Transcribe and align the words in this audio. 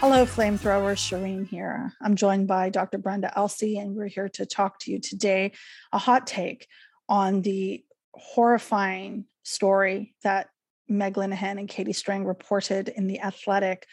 Hello, 0.00 0.24
flamethrower. 0.24 0.96
Shireen 0.96 1.46
here. 1.46 1.92
I'm 2.00 2.16
joined 2.16 2.48
by 2.48 2.70
Dr. 2.70 2.96
Brenda 2.96 3.36
Elsey, 3.36 3.76
and 3.76 3.94
we're 3.94 4.06
here 4.06 4.30
to 4.30 4.46
talk 4.46 4.78
to 4.78 4.90
you 4.90 4.98
today 4.98 5.52
a 5.92 5.98
hot 5.98 6.26
take 6.26 6.66
on 7.06 7.42
the 7.42 7.84
horrifying 8.14 9.26
story 9.42 10.14
that 10.22 10.48
Meg 10.88 11.16
Linehan 11.16 11.58
and 11.58 11.68
Katie 11.68 11.92
Strang 11.92 12.24
reported 12.24 12.88
in 12.88 13.08
The 13.08 13.20
Athletic 13.20 13.86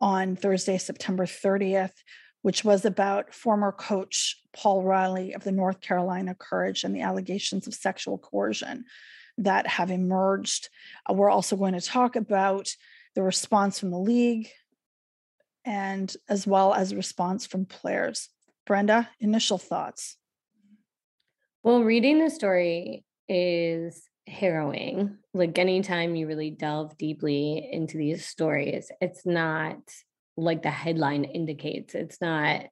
on 0.00 0.36
Thursday, 0.36 0.78
September 0.78 1.26
30th, 1.26 2.04
which 2.42 2.62
was 2.62 2.84
about 2.84 3.34
former 3.34 3.72
coach 3.72 4.40
Paul 4.52 4.84
Riley 4.84 5.32
of 5.32 5.42
the 5.42 5.50
North 5.50 5.80
Carolina 5.80 6.36
Courage 6.38 6.84
and 6.84 6.94
the 6.94 7.02
allegations 7.02 7.66
of 7.66 7.74
sexual 7.74 8.16
coercion 8.16 8.84
that 9.38 9.66
have 9.66 9.90
emerged. 9.90 10.68
Uh, 11.10 11.14
we're 11.14 11.28
also 11.28 11.56
going 11.56 11.74
to 11.74 11.80
talk 11.80 12.14
about 12.14 12.70
the 13.16 13.24
response 13.24 13.80
from 13.80 13.90
the 13.90 13.98
league, 13.98 14.48
and 15.68 16.16
as 16.30 16.46
well 16.46 16.72
as 16.72 16.94
response 16.94 17.46
from 17.46 17.66
players. 17.66 18.30
Brenda, 18.66 19.10
initial 19.20 19.58
thoughts. 19.58 20.16
Well, 21.62 21.84
reading 21.84 22.18
the 22.18 22.30
story 22.30 23.04
is 23.28 24.02
harrowing. 24.26 25.18
Like 25.34 25.58
anytime 25.58 26.16
you 26.16 26.26
really 26.26 26.50
delve 26.50 26.96
deeply 26.96 27.68
into 27.70 27.98
these 27.98 28.24
stories, 28.24 28.90
it's 29.02 29.26
not 29.26 29.76
like 30.38 30.62
the 30.62 30.70
headline 30.70 31.24
indicates. 31.24 31.94
It's 31.94 32.20
not 32.20 32.62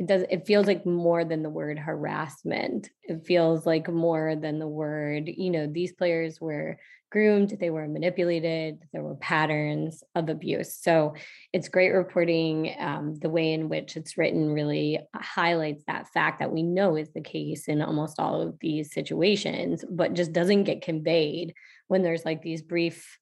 it 0.00 0.06
does 0.06 0.24
it 0.28 0.46
feels 0.46 0.66
like 0.66 0.84
more 0.84 1.24
than 1.24 1.42
the 1.42 1.50
word 1.50 1.78
harassment 1.78 2.88
it 3.02 3.26
feels 3.26 3.66
like 3.66 3.86
more 3.86 4.34
than 4.34 4.58
the 4.58 4.66
word 4.66 5.28
you 5.28 5.50
know 5.50 5.66
these 5.66 5.92
players 5.92 6.40
were 6.40 6.78
groomed 7.10 7.56
they 7.58 7.70
were 7.70 7.88
manipulated 7.88 8.78
there 8.92 9.02
were 9.02 9.16
patterns 9.16 10.02
of 10.14 10.28
abuse. 10.28 10.74
So 10.74 11.14
it's 11.52 11.68
great 11.68 11.90
reporting 11.90 12.74
um, 12.78 13.16
the 13.16 13.30
way 13.30 13.52
in 13.52 13.68
which 13.68 13.96
it's 13.96 14.16
written 14.16 14.52
really 14.52 15.00
highlights 15.14 15.82
that 15.86 16.08
fact 16.08 16.38
that 16.38 16.52
we 16.52 16.62
know 16.62 16.96
is 16.96 17.10
the 17.10 17.20
case 17.20 17.68
in 17.68 17.82
almost 17.82 18.20
all 18.20 18.40
of 18.40 18.56
these 18.60 18.92
situations 18.92 19.84
but 19.90 20.14
just 20.14 20.32
doesn't 20.32 20.64
get 20.64 20.82
conveyed 20.82 21.54
when 21.88 22.02
there's 22.02 22.24
like 22.24 22.42
these 22.42 22.62
brief 22.62 23.18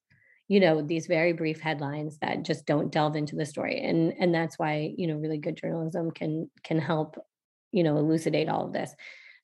you 0.47 0.59
know 0.59 0.81
these 0.81 1.07
very 1.07 1.31
brief 1.31 1.61
headlines 1.61 2.17
that 2.19 2.43
just 2.43 2.65
don't 2.65 2.91
delve 2.91 3.15
into 3.15 3.35
the 3.35 3.45
story. 3.45 3.79
And 3.81 4.13
and 4.19 4.33
that's 4.33 4.59
why 4.59 4.93
you 4.97 5.07
know 5.07 5.15
really 5.15 5.37
good 5.37 5.55
journalism 5.55 6.11
can 6.11 6.49
can 6.63 6.79
help 6.79 7.23
you 7.71 7.83
know 7.83 7.97
elucidate 7.97 8.49
all 8.49 8.65
of 8.65 8.73
this 8.73 8.93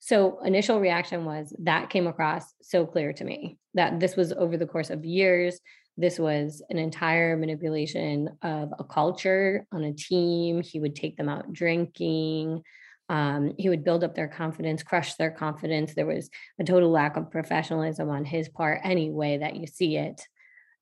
so 0.00 0.38
initial 0.44 0.80
reaction 0.80 1.24
was 1.24 1.54
that 1.60 1.90
came 1.90 2.06
across 2.06 2.44
so 2.62 2.86
clear 2.86 3.12
to 3.12 3.24
me 3.24 3.58
that 3.74 4.00
this 4.00 4.16
was 4.16 4.32
over 4.32 4.56
the 4.56 4.66
course 4.66 4.90
of 4.90 5.04
years 5.04 5.60
this 5.98 6.18
was 6.18 6.62
an 6.68 6.76
entire 6.76 7.38
manipulation 7.38 8.28
of 8.42 8.70
a 8.78 8.84
culture 8.84 9.66
on 9.72 9.84
a 9.84 9.92
team 9.92 10.62
he 10.62 10.80
would 10.80 10.94
take 10.94 11.16
them 11.16 11.28
out 11.28 11.52
drinking 11.52 12.62
um, 13.08 13.54
he 13.56 13.68
would 13.68 13.84
build 13.84 14.02
up 14.02 14.14
their 14.14 14.28
confidence 14.28 14.82
crush 14.82 15.14
their 15.14 15.30
confidence 15.30 15.94
there 15.94 16.06
was 16.06 16.28
a 16.58 16.64
total 16.64 16.90
lack 16.90 17.16
of 17.16 17.30
professionalism 17.30 18.10
on 18.10 18.24
his 18.24 18.48
part 18.48 18.80
any 18.84 19.10
way 19.10 19.38
that 19.38 19.56
you 19.56 19.66
see 19.66 19.96
it 19.96 20.20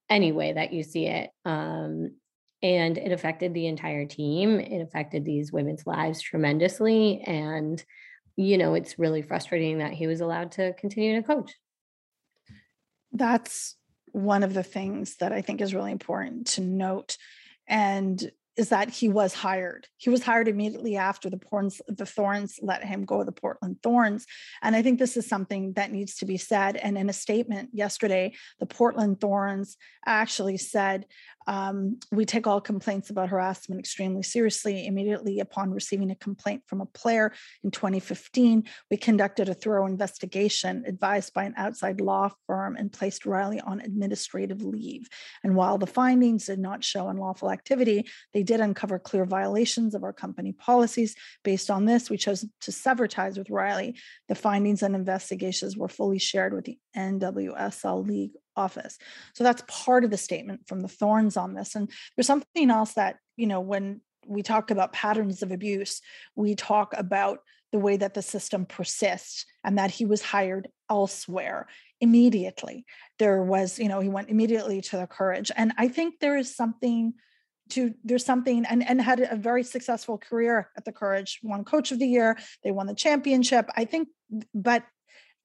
any 0.08 0.32
way 0.32 0.52
that 0.52 0.72
you 0.72 0.82
see 0.82 1.06
it. 1.06 1.30
Um, 1.44 2.16
and 2.62 2.96
it 2.96 3.12
affected 3.12 3.52
the 3.52 3.66
entire 3.66 4.06
team. 4.06 4.58
It 4.58 4.80
affected 4.80 5.24
these 5.24 5.52
women's 5.52 5.86
lives 5.86 6.22
tremendously. 6.22 7.20
And, 7.20 7.82
you 8.36 8.58
know, 8.58 8.74
it's 8.74 8.98
really 8.98 9.22
frustrating 9.22 9.78
that 9.78 9.92
he 9.92 10.06
was 10.06 10.20
allowed 10.20 10.52
to 10.52 10.72
continue 10.74 11.20
to 11.20 11.27
coach. 11.27 11.52
That's 13.12 13.76
one 14.12 14.42
of 14.42 14.54
the 14.54 14.62
things 14.62 15.16
that 15.16 15.32
I 15.32 15.41
think 15.41 15.60
is 15.60 15.74
really 15.74 15.92
important 15.92 16.48
to 16.48 16.60
note. 16.60 17.16
And 17.66 18.31
is 18.56 18.69
that 18.69 18.91
he 18.91 19.09
was 19.09 19.34
hired. 19.34 19.88
He 19.97 20.10
was 20.10 20.22
hired 20.22 20.48
immediately 20.48 20.97
after 20.97 21.28
the 21.28 21.37
Porns, 21.37 21.81
the 21.88 22.06
Thorns 22.06 22.59
let 22.62 22.84
him 22.84 23.04
go, 23.04 23.25
the 23.25 23.32
Portland 23.32 23.78
Thorns. 23.82 24.26
And 24.62 24.76
I 24.76 24.82
think 24.82 24.98
this 24.98 25.16
is 25.16 25.26
something 25.26 25.72
that 25.75 25.91
needs 25.91 26.16
to 26.16 26.26
be 26.26 26.37
said. 26.37 26.76
And 26.76 26.97
in 26.97 27.09
a 27.09 27.12
statement 27.12 27.70
yesterday, 27.72 28.34
the 28.60 28.66
Portland 28.66 29.20
Thorns 29.20 29.76
actually 30.06 30.59
said 30.59 31.06
um, 31.47 31.98
we 32.10 32.25
take 32.25 32.47
all 32.47 32.60
complaints 32.60 33.10
about 33.10 33.28
harassment 33.28 33.78
extremely 33.78 34.22
seriously. 34.22 34.86
Immediately 34.86 35.41
upon 35.41 35.71
receiving 35.72 36.10
a 36.10 36.16
complaint 36.16 36.62
from 36.66 36.81
a 36.81 36.86
player 36.86 37.32
in 37.62 37.71
2015, 37.71 38.65
we 38.91 38.97
conducted 38.97 39.48
a 39.48 39.54
thorough 39.54 39.86
investigation 39.86 40.84
advised 40.86 41.34
by 41.34 41.44
an 41.44 41.54
outside 41.56 42.00
law 42.00 42.31
firm 42.47 42.76
and 42.76 42.92
placed 42.92 43.26
Riley 43.26 43.60
on 43.60 43.81
administrative 43.81 44.62
leave. 44.62 45.09
And 45.42 45.54
while 45.54 45.78
the 45.78 45.86
findings 45.86 46.47
did 46.47 46.59
not 46.59 46.84
show 46.84 47.09
unlawful 47.09 47.50
activity, 47.50 48.06
they 48.32 48.42
did 48.44 48.60
uncover 48.60 48.99
clear 48.99 49.25
violations 49.25 49.94
of 49.94 50.05
our 50.05 50.12
company 50.12 50.53
policies. 50.53 51.16
Based 51.43 51.71
on 51.71 51.84
this, 51.84 52.09
we 52.09 52.16
chose 52.16 52.44
to 52.60 52.72
sever 52.72 53.09
ties 53.09 53.38
with 53.38 53.50
Riley. 53.50 53.97
The 54.28 54.34
findings 54.34 54.82
and 54.82 54.94
investigations 54.94 55.77
were 55.77 55.88
fully 55.88 56.19
shared 56.19 56.54
with 56.54 56.65
the 56.65 56.78
NWSL 56.97 58.06
League 58.06 58.33
office. 58.56 58.99
So 59.34 59.43
that's 59.43 59.65
part 59.66 60.04
of 60.04 60.10
the 60.10 60.16
statement 60.16 60.69
from 60.69 60.81
the 60.81 60.88
Thorns 60.88 61.37
on 61.37 61.54
this. 61.54 61.75
And 61.75 61.91
there's 62.16 62.27
something 62.27 62.71
else 62.71 62.94
that, 62.94 63.16
you 63.37 63.47
know, 63.47 63.60
when 63.60 64.00
we 64.27 64.43
talk 64.43 64.71
about 64.71 64.93
patterns 64.93 65.43
of 65.43 65.53
abuse, 65.53 66.00
we 66.37 66.54
talk 66.54 66.94
about 66.97 67.41
the 67.72 67.78
way 67.78 67.97
that 67.97 68.15
the 68.15 68.22
system 68.22 68.65
persists 68.66 69.47
and 69.65 69.78
that 69.78 69.91
he 69.91 70.04
was 70.04 70.22
hired 70.22 70.69
elsewhere 70.88 71.66
immediately. 72.00 72.84
There 73.19 73.43
was, 73.43 73.78
you 73.78 73.88
know, 73.88 74.00
he 74.00 74.09
went 74.09 74.28
immediately 74.28 74.81
to 74.83 74.97
the 74.97 75.06
courage. 75.06 75.50
And 75.56 75.72
I 75.77 75.88
think 75.88 76.21
there 76.21 76.37
is 76.37 76.54
something 76.54 77.15
to 77.70 77.94
there's 78.04 78.25
something 78.25 78.64
and 78.66 78.86
and 78.86 79.00
had 79.00 79.20
a 79.20 79.36
very 79.36 79.62
successful 79.62 80.19
career 80.19 80.70
at 80.76 80.84
the 80.84 80.92
courage 80.92 81.41
won 81.42 81.64
coach 81.64 81.92
of 81.92 81.98
the 81.98 82.06
year 82.06 82.36
they 82.62 82.70
won 82.70 82.86
the 82.86 82.94
championship. 82.94 83.70
I 83.76 83.84
think 83.84 84.08
but 84.54 84.84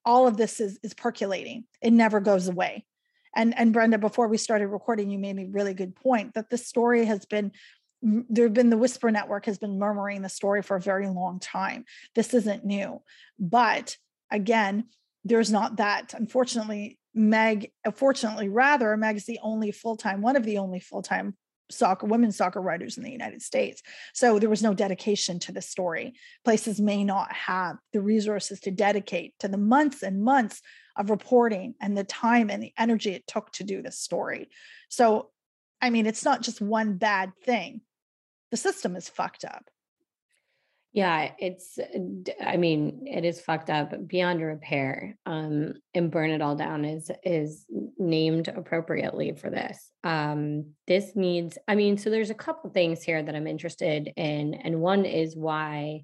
all 0.04 0.26
of 0.26 0.36
this 0.36 0.60
is 0.60 0.78
is 0.82 0.94
percolating. 0.94 1.64
It 1.82 1.92
never 1.92 2.20
goes 2.20 2.48
away. 2.48 2.84
And 3.34 3.56
and 3.56 3.72
brenda 3.72 3.98
before 3.98 4.28
we 4.28 4.36
started 4.36 4.68
recording 4.68 5.10
you 5.10 5.18
made 5.18 5.38
a 5.38 5.46
really 5.46 5.74
good 5.74 5.96
point 5.96 6.34
that 6.34 6.50
this 6.50 6.66
story 6.66 7.04
has 7.06 7.24
been 7.26 7.52
there 8.02 8.46
have 8.46 8.54
been 8.54 8.70
the 8.70 8.78
whisper 8.78 9.10
network 9.10 9.46
has 9.46 9.58
been 9.58 9.78
murmuring 9.78 10.22
the 10.22 10.28
story 10.28 10.62
for 10.62 10.76
a 10.76 10.80
very 10.80 11.06
long 11.06 11.38
time. 11.38 11.84
This 12.14 12.32
isn't 12.32 12.64
new. 12.64 13.02
But 13.38 13.96
again 14.30 14.84
there's 15.24 15.50
not 15.50 15.76
that. 15.76 16.14
Unfortunately 16.14 16.98
meg 17.14 17.72
uh, 17.84 17.90
fortunately 17.90 18.48
rather 18.48 18.96
meg's 18.96 19.24
the 19.24 19.40
only 19.42 19.72
full-time 19.72 20.22
one 20.22 20.36
of 20.36 20.44
the 20.44 20.58
only 20.58 20.78
full-time 20.78 21.36
soccer 21.70 22.06
women's 22.06 22.36
soccer 22.36 22.60
writers 22.60 22.96
in 22.96 23.04
the 23.04 23.10
United 23.10 23.42
States. 23.42 23.82
So 24.14 24.38
there 24.38 24.50
was 24.50 24.62
no 24.62 24.74
dedication 24.74 25.38
to 25.40 25.52
the 25.52 25.62
story. 25.62 26.14
Places 26.44 26.80
may 26.80 27.04
not 27.04 27.32
have 27.32 27.76
the 27.92 28.00
resources 28.00 28.60
to 28.60 28.70
dedicate 28.70 29.34
to 29.40 29.48
the 29.48 29.58
months 29.58 30.02
and 30.02 30.22
months 30.22 30.60
of 30.96 31.10
reporting 31.10 31.74
and 31.80 31.96
the 31.96 32.04
time 32.04 32.50
and 32.50 32.62
the 32.62 32.72
energy 32.78 33.10
it 33.10 33.26
took 33.26 33.50
to 33.52 33.64
do 33.64 33.82
this 33.82 33.98
story. 33.98 34.48
So 34.88 35.30
I 35.80 35.90
mean 35.90 36.06
it's 36.06 36.24
not 36.24 36.42
just 36.42 36.60
one 36.60 36.96
bad 36.96 37.32
thing. 37.44 37.80
The 38.50 38.56
system 38.56 38.96
is 38.96 39.08
fucked 39.08 39.44
up. 39.44 39.70
Yeah, 40.92 41.30
it's, 41.38 41.78
uh, 41.78 42.32
I 42.44 42.56
mean, 42.56 43.04
it 43.06 43.24
is 43.24 43.40
fucked 43.40 43.70
up 43.70 44.08
beyond 44.08 44.42
repair. 44.42 45.16
Um, 45.24 45.74
and 45.94 46.10
burn 46.10 46.30
it 46.30 46.42
all 46.42 46.56
down 46.56 46.84
is 46.84 47.10
is 47.22 47.64
named 47.96 48.48
appropriately 48.48 49.32
for 49.32 49.50
this. 49.50 49.92
Um, 50.02 50.72
this 50.88 51.14
needs, 51.14 51.58
I 51.68 51.76
mean, 51.76 51.96
so 51.96 52.10
there's 52.10 52.30
a 52.30 52.34
couple 52.34 52.70
things 52.70 53.04
here 53.04 53.22
that 53.22 53.34
I'm 53.36 53.46
interested 53.46 54.12
in, 54.16 54.54
and 54.54 54.80
one 54.80 55.04
is 55.04 55.36
why 55.36 56.02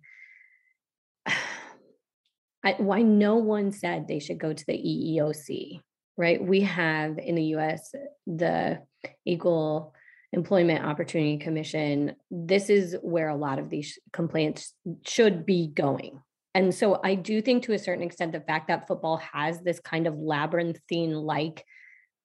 I, 1.27 2.75
why 2.79 3.03
no 3.03 3.37
one 3.37 3.73
said 3.73 4.07
they 4.07 4.21
should 4.21 4.39
go 4.39 4.53
to 4.53 4.67
the 4.67 4.73
EEOC, 4.73 5.81
right? 6.17 6.43
We 6.43 6.61
have 6.61 7.19
in 7.19 7.35
the 7.35 7.55
US 7.57 7.93
the 8.27 8.83
Equal 9.25 9.95
Employment 10.37 10.85
Opportunity 10.85 11.39
Commission, 11.39 12.15
this 12.31 12.71
is 12.71 12.97
where 13.03 13.29
a 13.29 13.37
lot 13.37 13.59
of 13.59 13.71
these 13.71 13.99
complaints 14.13 14.75
should 15.07 15.47
be 15.47 15.67
going. 15.67 16.21
And 16.55 16.75
so 16.75 17.01
I 17.03 17.17
do 17.17 17.43
think 17.43 17.65
to 17.65 17.73
a 17.73 17.79
certain 17.79 18.05
extent 18.05 18.33
the 18.33 18.41
fact 18.41 18.69
that 18.69 18.87
football 18.87 19.17
has 19.17 19.61
this 19.61 19.81
kind 19.81 20.07
of 20.07 20.17
labyrinthine 20.17 21.15
like 21.15 21.65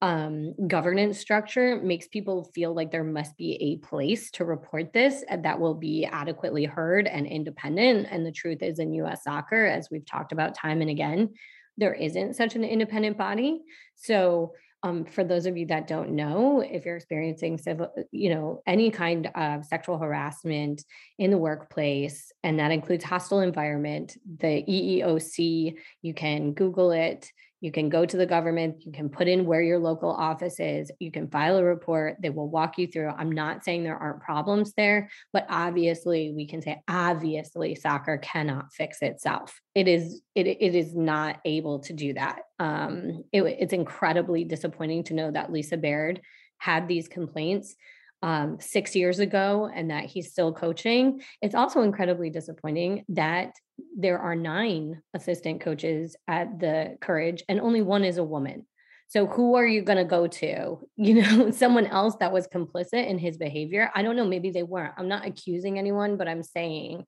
um, 0.02 0.56
governance 0.68 1.20
structure 1.20 1.80
makes 1.82 2.08
people 2.08 2.50
feel 2.56 2.74
like 2.74 2.92
there 2.92 3.04
must 3.04 3.38
be 3.38 3.54
a 3.62 3.86
place 3.86 4.32
to 4.32 4.46
report 4.46 4.94
this 4.94 5.24
that 5.30 5.60
will 5.60 5.76
be 5.76 6.06
adequately 6.06 6.66
heard 6.66 7.08
and 7.08 7.28
independent. 7.28 8.08
And 8.10 8.26
the 8.26 8.32
truth 8.32 8.64
is, 8.64 8.80
in 8.80 8.94
US 8.96 9.24
soccer, 9.24 9.66
as 9.66 9.90
we've 9.92 10.06
talked 10.06 10.32
about 10.32 10.56
time 10.56 10.82
and 10.82 10.90
again, 10.90 11.30
there 11.78 11.94
isn't 11.94 12.36
such 12.36 12.56
an 12.56 12.64
independent 12.64 13.18
body. 13.18 13.62
So 13.96 14.54
um, 14.84 15.06
for 15.06 15.24
those 15.24 15.46
of 15.46 15.58
you 15.58 15.68
that 15.68 15.88
don't 15.88 16.12
know, 16.12 16.62
if 16.62 16.86
you're 16.86 16.96
experiencing 16.96 17.58
civil, 17.58 17.94
you 18.12 18.34
know, 18.34 18.64
any 18.66 18.90
kind 18.90 19.30
of 19.36 19.64
sexual 19.66 19.98
harassment 19.98 20.84
in 21.20 21.30
the 21.30 21.38
workplace, 21.38 22.32
and 22.44 22.60
that 22.60 22.72
includes 22.72 23.04
hostile 23.04 23.42
environment, 23.42 24.18
the 24.40 24.64
EEOC, 24.64 25.76
you 26.02 26.14
can 26.14 26.54
Google 26.54 26.92
it. 26.92 27.32
You 27.62 27.72
can 27.72 27.90
go 27.90 28.06
to 28.06 28.18
the 28.18 28.26
government, 28.26 28.84
you 28.86 28.92
can 28.92 29.08
put 29.08 29.28
in 29.28 29.46
where 29.46 29.62
your 29.62 29.80
local 29.80 30.10
office 30.10 30.60
is, 30.60 30.92
you 31.00 31.12
can 31.12 31.30
file 31.30 31.58
a 31.58 31.64
report, 31.64 32.18
they 32.20 32.32
will 32.32 32.50
walk 32.50 32.78
you 32.78 32.88
through. 32.88 33.10
I'm 33.10 33.32
not 33.32 33.64
saying 33.64 33.84
there 33.84 33.96
aren't 33.96 34.22
problems 34.22 34.74
there, 34.74 35.10
but 35.32 35.46
obviously 35.48 36.34
we 36.36 36.48
can 36.48 36.62
say 36.62 36.82
obviously 36.88 37.76
soccer 37.76 38.18
cannot 38.18 38.74
fix 38.74 39.02
itself. 39.02 39.62
It 39.76 39.88
is 39.88 40.22
it, 40.36 40.48
it 40.48 40.76
is 40.76 40.96
not 40.96 41.40
able 41.46 41.80
to 41.82 41.94
do 41.94 42.14
that. 42.14 42.42
Um, 42.60 43.24
it, 43.32 43.44
it's 43.44 43.74
incredibly 43.74 44.44
disappointing 44.44 45.06
to 45.06 45.14
know 45.14 45.32
that 45.32 45.52
Lisa 45.52 45.78
Baird 45.78 46.20
had 46.58 46.88
these 46.88 47.08
complaints 47.08 47.76
um, 48.22 48.58
six 48.60 48.96
years 48.96 49.20
ago 49.20 49.70
and 49.74 49.90
that 49.90 50.06
he's 50.06 50.32
still 50.32 50.54
coaching. 50.54 51.22
It's 51.42 51.56
also 51.56 51.82
incredibly 51.82 52.30
disappointing 52.30 53.06
that 53.10 53.56
there 53.98 54.20
are 54.20 54.36
nine 54.36 55.02
assistant 55.14 55.62
coaches 55.62 56.16
at 56.28 56.60
the 56.60 56.98
Courage 57.02 57.44
and 57.50 57.60
only 57.60 57.82
one 57.82 58.04
is 58.04 58.18
a 58.18 58.24
woman. 58.24 58.66
So 59.08 59.26
who 59.26 59.56
are 59.56 59.66
you 59.66 59.82
going 59.82 59.98
to 59.98 60.06
go 60.06 60.28
to? 60.28 60.88
You 60.98 61.22
know, 61.22 61.52
someone 61.52 61.88
else 61.88 62.16
that 62.20 62.32
was 62.32 62.48
complicit 62.48 63.08
in 63.08 63.18
his 63.18 63.38
behavior. 63.38 63.92
I 63.96 64.04
don't 64.04 64.16
know. 64.16 64.26
Maybe 64.26 64.52
they 64.52 64.64
weren't. 64.64 64.94
I'm 64.98 65.08
not 65.08 65.26
accusing 65.26 65.80
anyone, 65.80 66.16
but 66.16 66.28
I'm 66.28 66.44
saying 66.44 67.06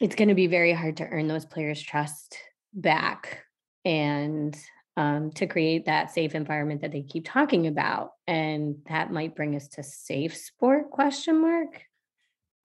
it's 0.00 0.16
going 0.16 0.28
to 0.28 0.34
be 0.34 0.48
very 0.48 0.72
hard 0.72 0.96
to 0.96 1.06
earn 1.06 1.28
those 1.28 1.46
players' 1.46 1.80
trust 1.80 2.36
back. 2.74 3.44
And 3.84 4.56
um, 4.96 5.30
to 5.32 5.46
create 5.46 5.86
that 5.86 6.10
safe 6.10 6.34
environment 6.34 6.82
that 6.82 6.92
they 6.92 7.02
keep 7.02 7.26
talking 7.26 7.66
about 7.66 8.12
and 8.26 8.76
that 8.88 9.12
might 9.12 9.36
bring 9.36 9.54
us 9.56 9.68
to 9.68 9.82
safe 9.82 10.36
sport 10.36 10.90
question 10.90 11.40
mark 11.40 11.82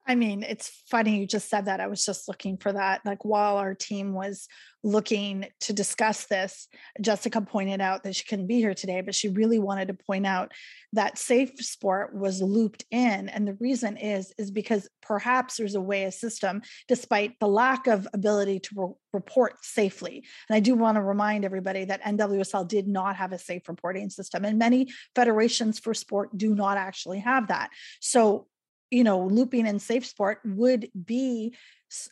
I 0.08 0.14
mean, 0.14 0.44
it's 0.44 0.68
funny 0.88 1.18
you 1.18 1.26
just 1.26 1.50
said 1.50 1.66
that. 1.66 1.80
I 1.80 1.88
was 1.88 2.04
just 2.04 2.28
looking 2.28 2.56
for 2.56 2.72
that. 2.72 3.00
Like 3.04 3.24
while 3.24 3.56
our 3.56 3.74
team 3.74 4.12
was 4.12 4.46
looking 4.84 5.46
to 5.58 5.72
discuss 5.72 6.26
this, 6.26 6.68
Jessica 7.00 7.40
pointed 7.40 7.80
out 7.80 8.04
that 8.04 8.14
she 8.14 8.24
couldn't 8.24 8.46
be 8.46 8.58
here 8.58 8.74
today, 8.74 9.00
but 9.00 9.16
she 9.16 9.28
really 9.28 9.58
wanted 9.58 9.88
to 9.88 9.94
point 9.94 10.24
out 10.24 10.52
that 10.92 11.18
safe 11.18 11.50
sport 11.58 12.14
was 12.14 12.40
looped 12.40 12.84
in. 12.92 13.28
And 13.28 13.48
the 13.48 13.56
reason 13.58 13.96
is, 13.96 14.32
is 14.38 14.52
because 14.52 14.88
perhaps 15.02 15.56
there's 15.56 15.74
a 15.74 15.80
way, 15.80 16.04
a 16.04 16.12
system, 16.12 16.62
despite 16.86 17.32
the 17.40 17.48
lack 17.48 17.88
of 17.88 18.06
ability 18.14 18.60
to 18.60 18.70
re- 18.76 18.94
report 19.12 19.64
safely. 19.64 20.24
And 20.48 20.56
I 20.56 20.60
do 20.60 20.76
want 20.76 20.96
to 20.96 21.02
remind 21.02 21.44
everybody 21.44 21.84
that 21.84 22.04
NWSL 22.04 22.68
did 22.68 22.86
not 22.86 23.16
have 23.16 23.32
a 23.32 23.38
safe 23.38 23.68
reporting 23.68 24.08
system, 24.08 24.44
and 24.44 24.56
many 24.56 24.86
federations 25.16 25.80
for 25.80 25.94
sport 25.94 26.36
do 26.38 26.54
not 26.54 26.76
actually 26.78 27.18
have 27.20 27.48
that. 27.48 27.70
So 28.00 28.46
you 28.90 29.04
know, 29.04 29.26
looping 29.26 29.66
in 29.66 29.78
safe 29.78 30.06
sport 30.06 30.40
would 30.44 30.88
be 31.04 31.54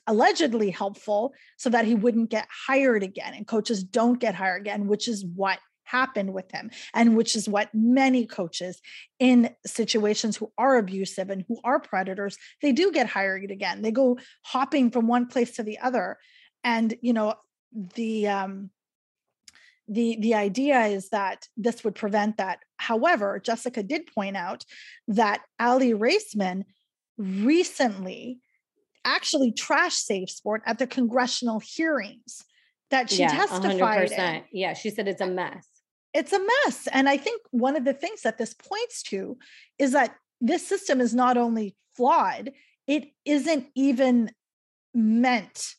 allegedly 0.06 0.70
helpful 0.70 1.34
so 1.56 1.70
that 1.70 1.84
he 1.84 1.94
wouldn't 1.94 2.30
get 2.30 2.48
hired 2.66 3.02
again 3.02 3.34
and 3.34 3.46
coaches 3.46 3.82
don't 3.82 4.20
get 4.20 4.34
hired 4.34 4.60
again, 4.60 4.86
which 4.86 5.08
is 5.08 5.24
what 5.24 5.58
happened 5.84 6.32
with 6.32 6.50
him 6.50 6.70
and 6.94 7.16
which 7.16 7.36
is 7.36 7.48
what 7.48 7.68
many 7.74 8.26
coaches 8.26 8.80
in 9.18 9.50
situations 9.66 10.36
who 10.36 10.50
are 10.56 10.76
abusive 10.76 11.28
and 11.28 11.44
who 11.46 11.58
are 11.62 11.78
predators 11.78 12.38
they 12.62 12.72
do 12.72 12.90
get 12.90 13.06
hired 13.06 13.50
again. 13.50 13.82
They 13.82 13.90
go 13.90 14.18
hopping 14.42 14.90
from 14.90 15.06
one 15.06 15.26
place 15.26 15.56
to 15.56 15.62
the 15.62 15.78
other 15.78 16.16
and 16.62 16.94
you 17.02 17.12
know 17.12 17.34
the 17.94 18.28
um 18.28 18.70
the 19.88 20.16
the 20.20 20.34
idea 20.34 20.80
is 20.86 21.10
that 21.10 21.46
this 21.56 21.84
would 21.84 21.94
prevent 21.94 22.36
that 22.38 22.60
however 22.78 23.40
jessica 23.44 23.82
did 23.82 24.06
point 24.14 24.36
out 24.36 24.64
that 25.08 25.42
aly 25.60 25.92
raisman 25.92 26.64
recently 27.18 28.40
actually 29.04 29.52
trash 29.52 29.94
safe 29.94 30.30
sport 30.30 30.62
at 30.66 30.78
the 30.78 30.86
congressional 30.86 31.60
hearings 31.60 32.44
that 32.90 33.10
she 33.10 33.22
yeah, 33.22 33.28
testified 33.28 34.10
100%. 34.10 34.18
In. 34.18 34.42
yeah 34.52 34.72
she 34.72 34.90
said 34.90 35.06
it's 35.06 35.20
a 35.20 35.26
mess 35.26 35.66
it's 36.14 36.32
a 36.32 36.38
mess 36.38 36.88
and 36.92 37.08
i 37.08 37.16
think 37.16 37.42
one 37.50 37.76
of 37.76 37.84
the 37.84 37.92
things 37.92 38.22
that 38.22 38.38
this 38.38 38.54
points 38.54 39.02
to 39.02 39.36
is 39.78 39.92
that 39.92 40.14
this 40.40 40.66
system 40.66 41.00
is 41.00 41.14
not 41.14 41.36
only 41.36 41.76
flawed 41.94 42.50
it 42.86 43.08
isn't 43.24 43.66
even 43.74 44.30
meant 44.94 45.74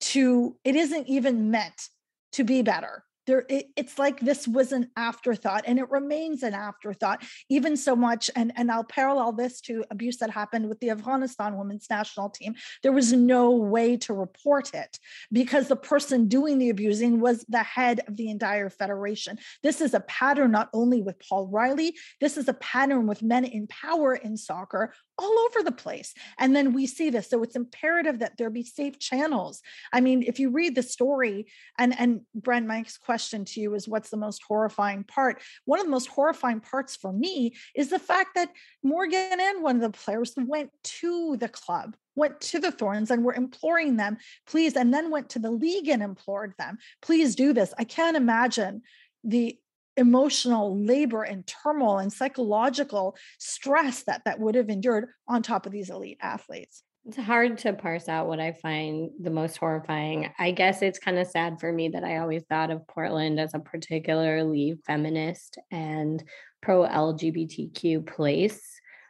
to 0.00 0.56
it 0.64 0.76
isn't 0.76 1.08
even 1.08 1.50
meant 1.50 1.88
to 2.32 2.44
be 2.44 2.62
better 2.62 3.04
there 3.30 3.46
it, 3.48 3.66
it's 3.76 3.98
like 3.98 4.18
this 4.20 4.48
was 4.48 4.72
an 4.72 4.90
afterthought 4.96 5.62
and 5.66 5.78
it 5.78 5.88
remains 5.90 6.42
an 6.42 6.52
afterthought 6.52 7.22
even 7.48 7.76
so 7.76 7.94
much 7.94 8.28
and 8.34 8.52
and 8.56 8.70
i'll 8.70 8.84
parallel 8.84 9.32
this 9.32 9.60
to 9.60 9.84
abuse 9.90 10.16
that 10.16 10.30
happened 10.30 10.68
with 10.68 10.80
the 10.80 10.90
afghanistan 10.90 11.56
women's 11.56 11.88
national 11.88 12.30
team. 12.30 12.54
There 12.82 12.92
was 12.92 13.12
no 13.12 13.50
way 13.50 13.96
to 13.98 14.12
report 14.12 14.74
it 14.74 14.98
because 15.30 15.68
the 15.68 15.76
person 15.76 16.28
doing 16.28 16.58
the 16.58 16.70
abusing 16.70 17.20
was 17.20 17.44
the 17.48 17.62
head 17.62 18.00
of 18.08 18.16
the 18.16 18.30
entire 18.30 18.68
federation. 18.68 19.38
This 19.62 19.80
is 19.80 19.94
a 19.94 20.00
pattern 20.00 20.50
not 20.50 20.68
only 20.72 21.00
with 21.02 21.16
paul 21.20 21.46
riley 21.48 21.94
this 22.20 22.36
is 22.36 22.48
a 22.48 22.54
pattern 22.54 23.06
with 23.06 23.22
men 23.22 23.44
in 23.44 23.66
power 23.68 24.14
in 24.14 24.36
soccer 24.36 24.92
all 25.20 25.38
over 25.38 25.62
the 25.62 25.72
place. 25.72 26.14
And 26.38 26.56
then 26.56 26.72
we 26.72 26.86
see 26.86 27.10
this. 27.10 27.28
So 27.28 27.42
it's 27.42 27.56
imperative 27.56 28.20
that 28.20 28.38
there 28.38 28.50
be 28.50 28.64
safe 28.64 28.98
channels. 28.98 29.60
I 29.92 30.00
mean, 30.00 30.22
if 30.22 30.38
you 30.40 30.50
read 30.50 30.74
the 30.74 30.82
story, 30.82 31.46
and 31.78 31.98
and 31.98 32.22
Brent, 32.34 32.66
Mike's 32.66 32.96
question 32.96 33.44
to 33.46 33.60
you 33.60 33.74
is 33.74 33.86
what's 33.86 34.10
the 34.10 34.16
most 34.16 34.42
horrifying 34.46 35.04
part? 35.04 35.42
One 35.66 35.78
of 35.78 35.86
the 35.86 35.90
most 35.90 36.08
horrifying 36.08 36.60
parts 36.60 36.96
for 36.96 37.12
me 37.12 37.54
is 37.76 37.90
the 37.90 37.98
fact 37.98 38.30
that 38.34 38.50
Morgan 38.82 39.38
and 39.38 39.62
one 39.62 39.76
of 39.76 39.82
the 39.82 39.96
players 39.96 40.34
went 40.36 40.70
to 40.82 41.36
the 41.36 41.48
club 41.48 41.96
went 42.16 42.40
to 42.40 42.58
the 42.58 42.72
Thorns 42.72 43.10
and 43.10 43.24
were 43.24 43.32
imploring 43.32 43.96
them, 43.96 44.18
please, 44.46 44.76
and 44.76 44.92
then 44.92 45.10
went 45.10 45.30
to 45.30 45.38
the 45.38 45.50
league 45.50 45.88
and 45.88 46.02
implored 46.02 46.52
them, 46.58 46.76
please 47.00 47.34
do 47.34 47.52
this. 47.52 47.72
I 47.78 47.84
can't 47.84 48.16
imagine 48.16 48.82
the 49.24 49.58
emotional 49.96 50.78
labor 50.84 51.22
and 51.22 51.46
turmoil 51.46 51.98
and 51.98 52.12
psychological 52.12 53.16
stress 53.38 54.04
that 54.04 54.22
that 54.24 54.38
would 54.38 54.54
have 54.54 54.68
endured 54.68 55.08
on 55.28 55.42
top 55.42 55.66
of 55.66 55.72
these 55.72 55.90
elite 55.90 56.18
athletes. 56.20 56.82
It's 57.06 57.16
hard 57.16 57.56
to 57.58 57.72
parse 57.72 58.08
out 58.08 58.26
what 58.28 58.40
i 58.40 58.52
find 58.52 59.10
the 59.20 59.30
most 59.30 59.56
horrifying. 59.56 60.30
I 60.38 60.50
guess 60.50 60.82
it's 60.82 60.98
kind 60.98 61.18
of 61.18 61.26
sad 61.26 61.58
for 61.58 61.72
me 61.72 61.88
that 61.88 62.04
i 62.04 62.18
always 62.18 62.42
thought 62.44 62.70
of 62.70 62.86
portland 62.86 63.40
as 63.40 63.54
a 63.54 63.58
particularly 63.58 64.78
feminist 64.86 65.58
and 65.70 66.22
pro 66.62 66.86
lgbtq 66.86 68.06
place 68.06 68.60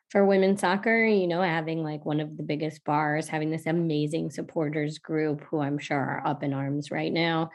for 0.08 0.24
women's 0.24 0.60
soccer 0.60 1.04
you 1.04 1.26
know 1.26 1.42
having 1.42 1.82
like 1.82 2.04
one 2.04 2.20
of 2.20 2.36
the 2.36 2.42
biggest 2.44 2.84
bars 2.84 3.28
having 3.28 3.50
this 3.50 3.66
amazing 3.66 4.30
supporters 4.30 4.98
group 4.98 5.42
who 5.50 5.60
i'm 5.60 5.78
sure 5.78 5.98
are 5.98 6.22
up 6.26 6.42
in 6.42 6.52
arms 6.52 6.90
right 6.90 7.12
now. 7.12 7.50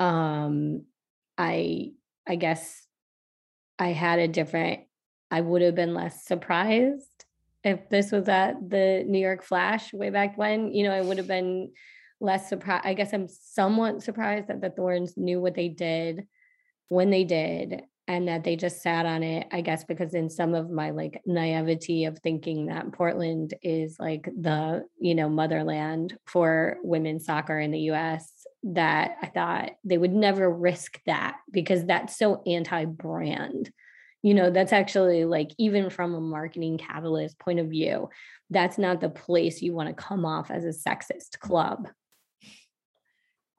Um 0.00 0.84
i 1.36 1.92
I 2.28 2.36
guess 2.36 2.86
I 3.78 3.88
had 3.88 4.18
a 4.18 4.28
different, 4.28 4.80
I 5.30 5.40
would 5.40 5.62
have 5.62 5.74
been 5.74 5.94
less 5.94 6.24
surprised 6.24 7.24
if 7.64 7.88
this 7.88 8.12
was 8.12 8.28
at 8.28 8.56
the 8.68 9.04
New 9.06 9.18
York 9.18 9.42
Flash 9.42 9.92
way 9.92 10.10
back 10.10 10.36
when. 10.36 10.72
You 10.72 10.84
know, 10.84 10.92
I 10.92 11.00
would 11.00 11.18
have 11.18 11.26
been 11.26 11.72
less 12.20 12.48
surprised. 12.48 12.86
I 12.86 12.94
guess 12.94 13.12
I'm 13.12 13.28
somewhat 13.28 14.02
surprised 14.02 14.48
that 14.48 14.60
the 14.60 14.70
Thorns 14.70 15.14
knew 15.16 15.40
what 15.40 15.54
they 15.54 15.68
did 15.68 16.26
when 16.88 17.10
they 17.10 17.24
did 17.24 17.82
and 18.08 18.26
that 18.26 18.42
they 18.42 18.56
just 18.56 18.82
sat 18.82 19.06
on 19.06 19.22
it 19.22 19.46
i 19.52 19.60
guess 19.60 19.84
because 19.84 20.14
in 20.14 20.28
some 20.28 20.54
of 20.54 20.70
my 20.70 20.90
like 20.90 21.20
naivety 21.26 22.06
of 22.06 22.18
thinking 22.18 22.66
that 22.66 22.90
portland 22.92 23.54
is 23.62 23.96
like 24.00 24.24
the 24.40 24.82
you 24.98 25.14
know 25.14 25.28
motherland 25.28 26.16
for 26.26 26.78
women's 26.82 27.26
soccer 27.26 27.60
in 27.60 27.70
the 27.70 27.78
us 27.78 28.32
that 28.62 29.16
I 29.22 29.26
thought 29.26 29.70
they 29.84 29.98
would 29.98 30.12
never 30.12 30.50
risk 30.50 31.00
that 31.06 31.36
because 31.50 31.84
that's 31.84 32.16
so 32.16 32.42
anti 32.46 32.84
brand. 32.84 33.70
You 34.22 34.34
know, 34.34 34.50
that's 34.50 34.72
actually 34.72 35.24
like, 35.24 35.50
even 35.58 35.90
from 35.90 36.14
a 36.14 36.20
marketing 36.20 36.78
catalyst 36.78 37.38
point 37.38 37.60
of 37.60 37.68
view, 37.68 38.08
that's 38.50 38.78
not 38.78 39.00
the 39.00 39.08
place 39.08 39.62
you 39.62 39.74
want 39.74 39.88
to 39.88 39.94
come 39.94 40.24
off 40.24 40.50
as 40.50 40.64
a 40.64 40.68
sexist 40.68 41.38
club. 41.38 41.88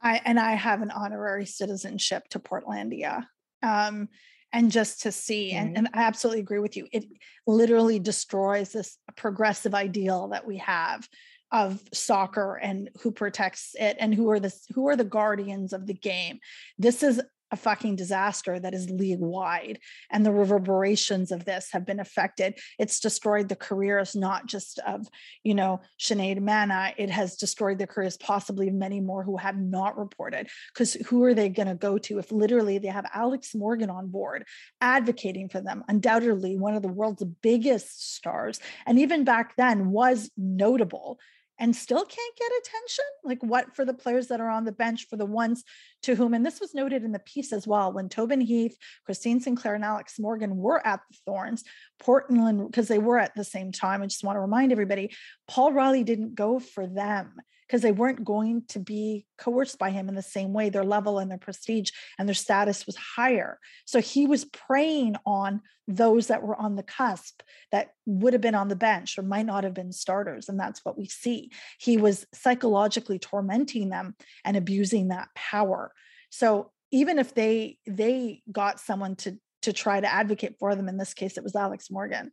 I 0.01 0.22
and 0.24 0.39
I 0.39 0.53
have 0.53 0.82
an 0.82 0.91
honorary 0.91 1.46
citizenship 1.46 2.27
to 2.29 2.39
Portlandia. 2.39 3.25
Um, 3.62 4.10
and 4.51 4.72
just 4.72 5.01
to 5.01 5.12
see, 5.12 5.53
mm-hmm. 5.53 5.68
and, 5.68 5.77
and 5.77 5.89
I 5.94 6.03
absolutely 6.03 6.41
agree 6.41 6.60
with 6.60 6.75
you, 6.75 6.88
it 6.91 7.06
literally 7.46 8.00
destroys 8.00 8.72
this 8.72 8.98
progressive 9.15 9.75
ideal 9.75 10.29
that 10.29 10.48
we 10.48 10.58
have 10.58 11.08
of 11.51 11.82
soccer 11.94 12.56
and 12.56 12.89
who 13.01 13.12
protects 13.12 13.75
it 13.79 13.98
and 14.00 14.13
who 14.13 14.29
are 14.29 14.39
the 14.39 14.53
who 14.74 14.88
are 14.88 14.96
the 14.96 15.03
guardians 15.03 15.74
of 15.74 15.88
the 15.88 15.94
game. 15.94 16.39
This 16.77 17.03
is 17.03 17.22
a 17.51 17.58
fucking 17.58 17.96
disaster 17.96 18.60
that 18.60 18.74
is 18.74 18.89
league 18.89 19.20
wide 19.20 19.79
and 20.12 20.25
the 20.25 20.32
reverberations 20.32 21.32
of 21.32 21.46
this 21.46 21.70
have 21.72 21.86
been 21.86 22.00
affected. 22.00 22.60
It's 22.77 23.00
destroyed 23.00 23.50
the 23.50 23.56
careers 23.56 24.15
not 24.15 24.46
just 24.46 24.79
of 24.79 25.08
you 25.44 25.56
know 25.56 25.82
Sinead 26.00 26.41
Mana 26.41 26.94
it 26.98 27.10
has 27.10 27.36
destroyed 27.36 27.79
the 27.79 27.88
careers 27.88 28.18
possibly 28.18 28.68
of 28.68 28.74
many 28.74 29.00
more 29.00 29.24
who 29.24 29.38
have 29.38 29.58
not 29.58 29.98
reported 29.98 30.48
because 30.74 30.94
who 31.08 31.24
are 31.24 31.34
they 31.34 31.50
going 31.50 31.68
to 31.68 31.75
go 31.75 31.98
to 31.98 32.20
if 32.20 32.32
literally 32.32 32.77
they 32.77 32.88
have 32.88 33.06
Alex 33.13 33.56
Morgan 33.56 33.89
on 33.89 34.08
board 34.08 34.46
advocating 34.82 35.50
for 35.50 35.62
them? 35.62 35.84
Undoubtedly 35.88 36.56
one 36.56 36.75
of 36.75 36.82
the 36.82 36.88
world's 36.88 37.24
biggest 37.41 38.15
stars 38.15 38.60
and 38.86 39.00
even 39.00 39.24
back 39.24 39.56
then 39.56 39.89
was 39.89 40.29
notable 40.38 41.20
and 41.60 41.75
still 41.75 42.04
can't 42.04 42.38
get 42.38 42.51
attention? 42.60 43.06
Like 43.24 43.44
what 43.44 43.75
for 43.75 43.86
the 43.86 43.94
players 43.94 44.28
that 44.28 44.42
are 44.42 44.50
on 44.50 44.66
the 44.66 44.72
bench, 44.72 45.08
for 45.10 45.18
the 45.18 45.25
ones 45.25 45.63
to 46.04 46.16
whom, 46.16 46.34
and 46.34 46.46
this 46.46 46.60
was 46.60 46.74
noted 46.74 47.04
in 47.04 47.12
the 47.12 47.20
piece 47.20 47.51
as 47.51 47.68
well, 47.68 47.92
when 47.92 48.10
Tobin 48.10 48.42
Heath, 48.42 48.75
Christine 49.06 49.42
Sinclair, 49.42 49.75
and 49.75 49.84
Alex 49.84 50.18
Morgan 50.18 50.56
were 50.56 50.86
at 50.88 51.01
the 51.12 51.18
Thorns, 51.25 51.63
Portland, 52.00 52.66
because 52.68 52.88
they 52.88 53.00
were 53.00 53.20
at 53.20 53.36
the 53.36 53.44
same 53.44 53.72
time. 53.72 54.01
I 54.01 54.06
just 54.08 54.24
want 54.24 54.38
to 54.38 54.42
remind 54.42 54.72
everybody, 54.72 55.13
Paul 55.48 55.74
Riley 55.74 56.04
didn't 56.04 56.36
go 56.36 56.60
for 56.60 56.88
them 56.88 57.34
because 57.69 57.83
they 57.83 57.91
weren't 57.91 58.25
going 58.25 58.63
to 58.67 58.79
be 58.79 59.27
coerced 59.38 59.77
by 59.77 59.91
him 59.91 60.09
in 60.09 60.15
the 60.15 60.23
same 60.23 60.53
way. 60.53 60.69
Their 60.69 60.83
level 60.83 61.19
and 61.19 61.29
their 61.29 61.38
prestige 61.38 61.91
and 62.17 62.27
their 62.27 62.33
status 62.33 62.88
was 62.88 62.95
higher. 62.95 63.59
So 63.85 64.01
he 64.01 64.25
was 64.25 64.45
preying 64.45 65.17
on 65.23 65.61
those 65.88 66.27
that 66.27 66.41
were 66.41 66.55
on 66.55 66.75
the 66.75 66.83
cusp 66.83 67.43
that 67.71 67.91
would 68.07 68.33
have 68.33 68.41
been 68.41 68.55
on 68.55 68.69
the 68.69 68.75
bench 68.75 69.19
or 69.19 69.21
might 69.21 69.45
not 69.45 69.63
have 69.63 69.75
been 69.75 69.91
starters. 69.91 70.49
And 70.49 70.59
that's 70.59 70.83
what 70.83 70.97
we 70.97 71.07
see. 71.07 71.51
He 71.79 71.97
was 71.97 72.25
psychologically 72.33 73.19
tormenting 73.19 73.89
them 73.89 74.15
and 74.43 74.57
abusing 74.57 75.09
that 75.09 75.29
power. 75.35 75.91
So 76.31 76.71
even 76.91 77.19
if 77.19 77.35
they 77.35 77.77
they 77.85 78.41
got 78.51 78.79
someone 78.79 79.15
to 79.17 79.38
to 79.61 79.73
try 79.73 79.99
to 79.99 80.11
advocate 80.11 80.55
for 80.57 80.75
them, 80.75 80.89
in 80.89 80.97
this 80.97 81.13
case 81.13 81.38
it 81.38 81.43
was 81.43 81.55
Alex 81.55 81.91
Morgan, 81.91 82.31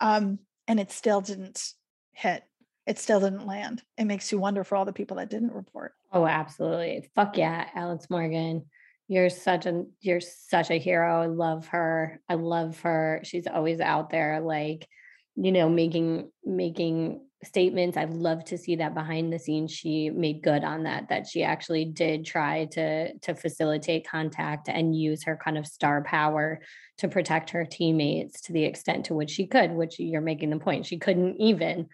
um, 0.00 0.38
and 0.68 0.78
it 0.78 0.92
still 0.92 1.20
didn't 1.20 1.72
hit 2.12 2.44
it 2.86 2.98
still 2.98 3.20
didn't 3.20 3.46
land. 3.46 3.82
It 3.98 4.04
makes 4.04 4.30
you 4.30 4.38
wonder 4.38 4.62
for 4.62 4.76
all 4.76 4.84
the 4.84 4.92
people 4.92 5.16
that 5.16 5.30
didn't 5.30 5.52
report. 5.52 5.94
Oh, 6.12 6.26
absolutely. 6.26 7.10
Fuck 7.14 7.36
yeah, 7.36 7.66
Alex 7.74 8.08
Morgan. 8.08 8.64
You're 9.08 9.30
such 9.30 9.66
a 9.66 9.84
you're 10.00 10.20
such 10.20 10.70
a 10.70 10.78
hero. 10.78 11.22
I 11.22 11.26
love 11.26 11.66
her. 11.68 12.20
I 12.28 12.34
love 12.34 12.80
her. 12.80 13.20
She's 13.24 13.46
always 13.46 13.80
out 13.80 14.10
there 14.10 14.40
like, 14.40 14.88
you 15.36 15.52
know, 15.52 15.68
making 15.68 16.30
making 16.44 17.20
statements. 17.44 17.96
I'd 17.96 18.10
love 18.10 18.44
to 18.46 18.58
see 18.58 18.76
that 18.76 18.94
behind 18.94 19.32
the 19.32 19.38
scenes 19.38 19.72
she 19.72 20.10
made 20.10 20.42
good 20.42 20.64
on 20.64 20.84
that 20.84 21.08
that 21.08 21.26
she 21.26 21.44
actually 21.44 21.84
did 21.84 22.24
try 22.24 22.66
to 22.72 23.16
to 23.18 23.34
facilitate 23.34 24.08
contact 24.08 24.68
and 24.68 24.96
use 24.96 25.24
her 25.24 25.38
kind 25.42 25.58
of 25.58 25.66
star 25.66 26.02
power 26.02 26.60
to 26.98 27.08
protect 27.08 27.50
her 27.50 27.64
teammates 27.64 28.40
to 28.42 28.52
the 28.52 28.64
extent 28.64 29.06
to 29.06 29.14
which 29.14 29.30
she 29.30 29.46
could, 29.46 29.72
which 29.72 29.98
you're 29.98 30.20
making 30.20 30.50
the 30.50 30.58
point. 30.58 30.86
She 30.86 30.98
couldn't 30.98 31.40
even 31.40 31.88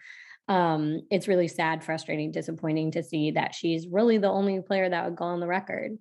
um, 0.47 1.01
it's 1.09 1.27
really 1.27 1.47
sad, 1.47 1.83
frustrating, 1.83 2.31
disappointing 2.31 2.91
to 2.91 3.03
see 3.03 3.31
that 3.31 3.55
she's 3.55 3.87
really 3.87 4.17
the 4.17 4.29
only 4.29 4.61
player 4.61 4.89
that 4.89 5.05
would 5.05 5.15
go 5.15 5.25
on 5.25 5.39
the 5.39 5.47
record. 5.47 5.97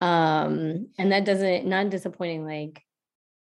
Um, 0.00 0.88
and 0.98 1.12
that 1.12 1.24
doesn't 1.24 1.66
not 1.66 1.90
disappointing 1.90 2.44
like 2.44 2.82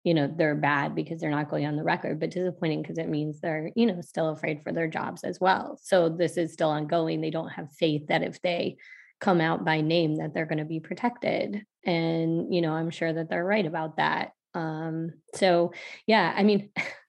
you 0.03 0.13
know 0.13 0.31
they're 0.33 0.55
bad 0.55 0.93
because 0.93 1.19
they're 1.19 1.31
not 1.31 1.49
going 1.49 1.65
on 1.65 1.75
the 1.75 1.83
record 1.83 2.19
but 2.19 2.29
disappointing 2.29 2.83
because 2.83 2.99
it 2.99 3.09
means 3.09 3.41
they're 3.41 3.71
you 3.75 3.87
know 3.87 3.99
still 4.01 4.29
afraid 4.29 4.61
for 4.63 4.71
their 4.71 4.87
jobs 4.87 5.23
as 5.23 5.39
well. 5.39 5.79
So 5.81 6.09
this 6.09 6.37
is 6.37 6.53
still 6.53 6.69
ongoing. 6.69 7.21
They 7.21 7.31
don't 7.31 7.49
have 7.49 7.73
faith 7.73 8.07
that 8.07 8.21
if 8.21 8.41
they 8.41 8.77
come 9.19 9.41
out 9.41 9.65
by 9.65 9.81
name 9.81 10.17
that 10.17 10.33
they're 10.33 10.45
going 10.45 10.59
to 10.59 10.65
be 10.65 10.79
protected. 10.79 11.63
And 11.83 12.53
you 12.53 12.61
know 12.61 12.73
i'm 12.73 12.91
sure 12.91 13.11
that 13.11 13.29
they're 13.29 13.45
right 13.45 13.65
about 13.65 13.97
that. 13.97 14.31
Um 14.53 15.13
so 15.33 15.73
yeah 16.05 16.33
i 16.35 16.43
mean 16.43 16.69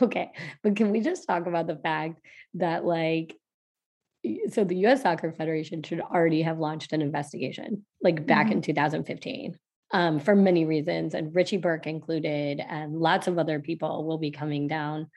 Okay, 0.00 0.32
but 0.62 0.76
can 0.76 0.90
we 0.90 1.00
just 1.00 1.26
talk 1.26 1.46
about 1.46 1.66
the 1.66 1.76
fact 1.76 2.20
that 2.54 2.84
like 2.84 3.36
so 4.50 4.64
the 4.64 4.86
US 4.86 5.02
Soccer 5.02 5.32
Federation 5.32 5.82
should 5.82 6.00
already 6.00 6.42
have 6.42 6.58
launched 6.58 6.92
an 6.92 7.02
investigation 7.02 7.84
like 8.02 8.26
back 8.26 8.46
mm-hmm. 8.46 8.54
in 8.54 8.62
2015 8.62 9.58
um, 9.92 10.18
for 10.18 10.34
many 10.34 10.64
reasons 10.64 11.14
and 11.14 11.34
Richie 11.34 11.58
Burke 11.58 11.86
included 11.86 12.60
and 12.60 12.98
lots 12.98 13.26
of 13.26 13.38
other 13.38 13.60
people 13.60 14.04
will 14.04 14.18
be 14.18 14.30
coming 14.30 14.66
down 14.66 15.10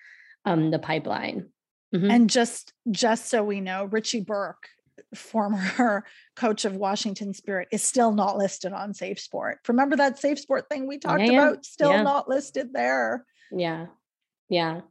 um, 0.46 0.72
the 0.72 0.80
pipeline. 0.80 1.50
Mm-hmm. 1.94 2.12
And 2.12 2.30
just 2.30 2.74
just 2.92 3.30
so 3.30 3.44
we 3.44 3.62
know, 3.62 3.86
Richie 3.86 4.22
Burke, 4.22 4.68
former 5.16 6.04
coach 6.36 6.66
of 6.66 6.76
Washington 6.76 7.34
Spirit, 7.34 7.70
is 7.72 7.84
still 7.84 8.12
not 8.12 8.38
listed 8.38 8.74
on 8.74 8.94
Safe 8.94 9.20
Sport. 9.20 9.60
Remember 9.68 9.96
that 9.96 10.20
Safe 10.20 10.40
Sport 10.40 10.68
thing 10.70 10.88
we 10.88 10.98
talked 10.98 11.22
yeah, 11.22 11.32
about? 11.32 11.66
Still 11.66 11.92
yeah. 11.92 12.02
not 12.04 12.28
listed 12.28 12.74
there. 12.74 13.26
Yeah. 13.52 13.88
Yeah. 14.50 14.82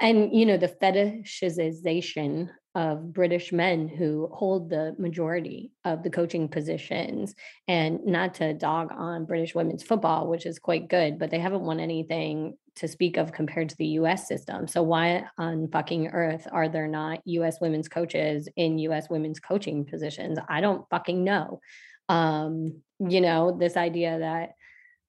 And, 0.00 0.34
you 0.34 0.46
know, 0.46 0.56
the 0.56 0.68
fetishization 0.68 2.48
of 2.74 3.12
British 3.12 3.52
men 3.52 3.88
who 3.88 4.28
hold 4.32 4.70
the 4.70 4.94
majority 4.96 5.72
of 5.84 6.02
the 6.02 6.10
coaching 6.10 6.48
positions, 6.48 7.34
and 7.66 8.04
not 8.06 8.34
to 8.34 8.54
dog 8.54 8.90
on 8.96 9.24
British 9.24 9.54
women's 9.54 9.82
football, 9.82 10.28
which 10.28 10.46
is 10.46 10.60
quite 10.60 10.88
good, 10.88 11.18
but 11.18 11.30
they 11.30 11.40
haven't 11.40 11.62
won 11.62 11.80
anything 11.80 12.56
to 12.76 12.86
speak 12.86 13.16
of 13.16 13.32
compared 13.32 13.68
to 13.68 13.76
the 13.76 13.86
US 13.86 14.28
system. 14.28 14.68
So, 14.68 14.82
why 14.84 15.24
on 15.36 15.68
fucking 15.68 16.08
earth 16.08 16.46
are 16.52 16.68
there 16.68 16.86
not 16.86 17.20
US 17.24 17.60
women's 17.60 17.88
coaches 17.88 18.48
in 18.56 18.78
US 18.78 19.10
women's 19.10 19.40
coaching 19.40 19.84
positions? 19.84 20.38
I 20.48 20.60
don't 20.60 20.88
fucking 20.90 21.24
know. 21.24 21.60
Um, 22.08 22.82
you 23.00 23.20
know, 23.20 23.56
this 23.58 23.76
idea 23.76 24.20
that 24.20 24.50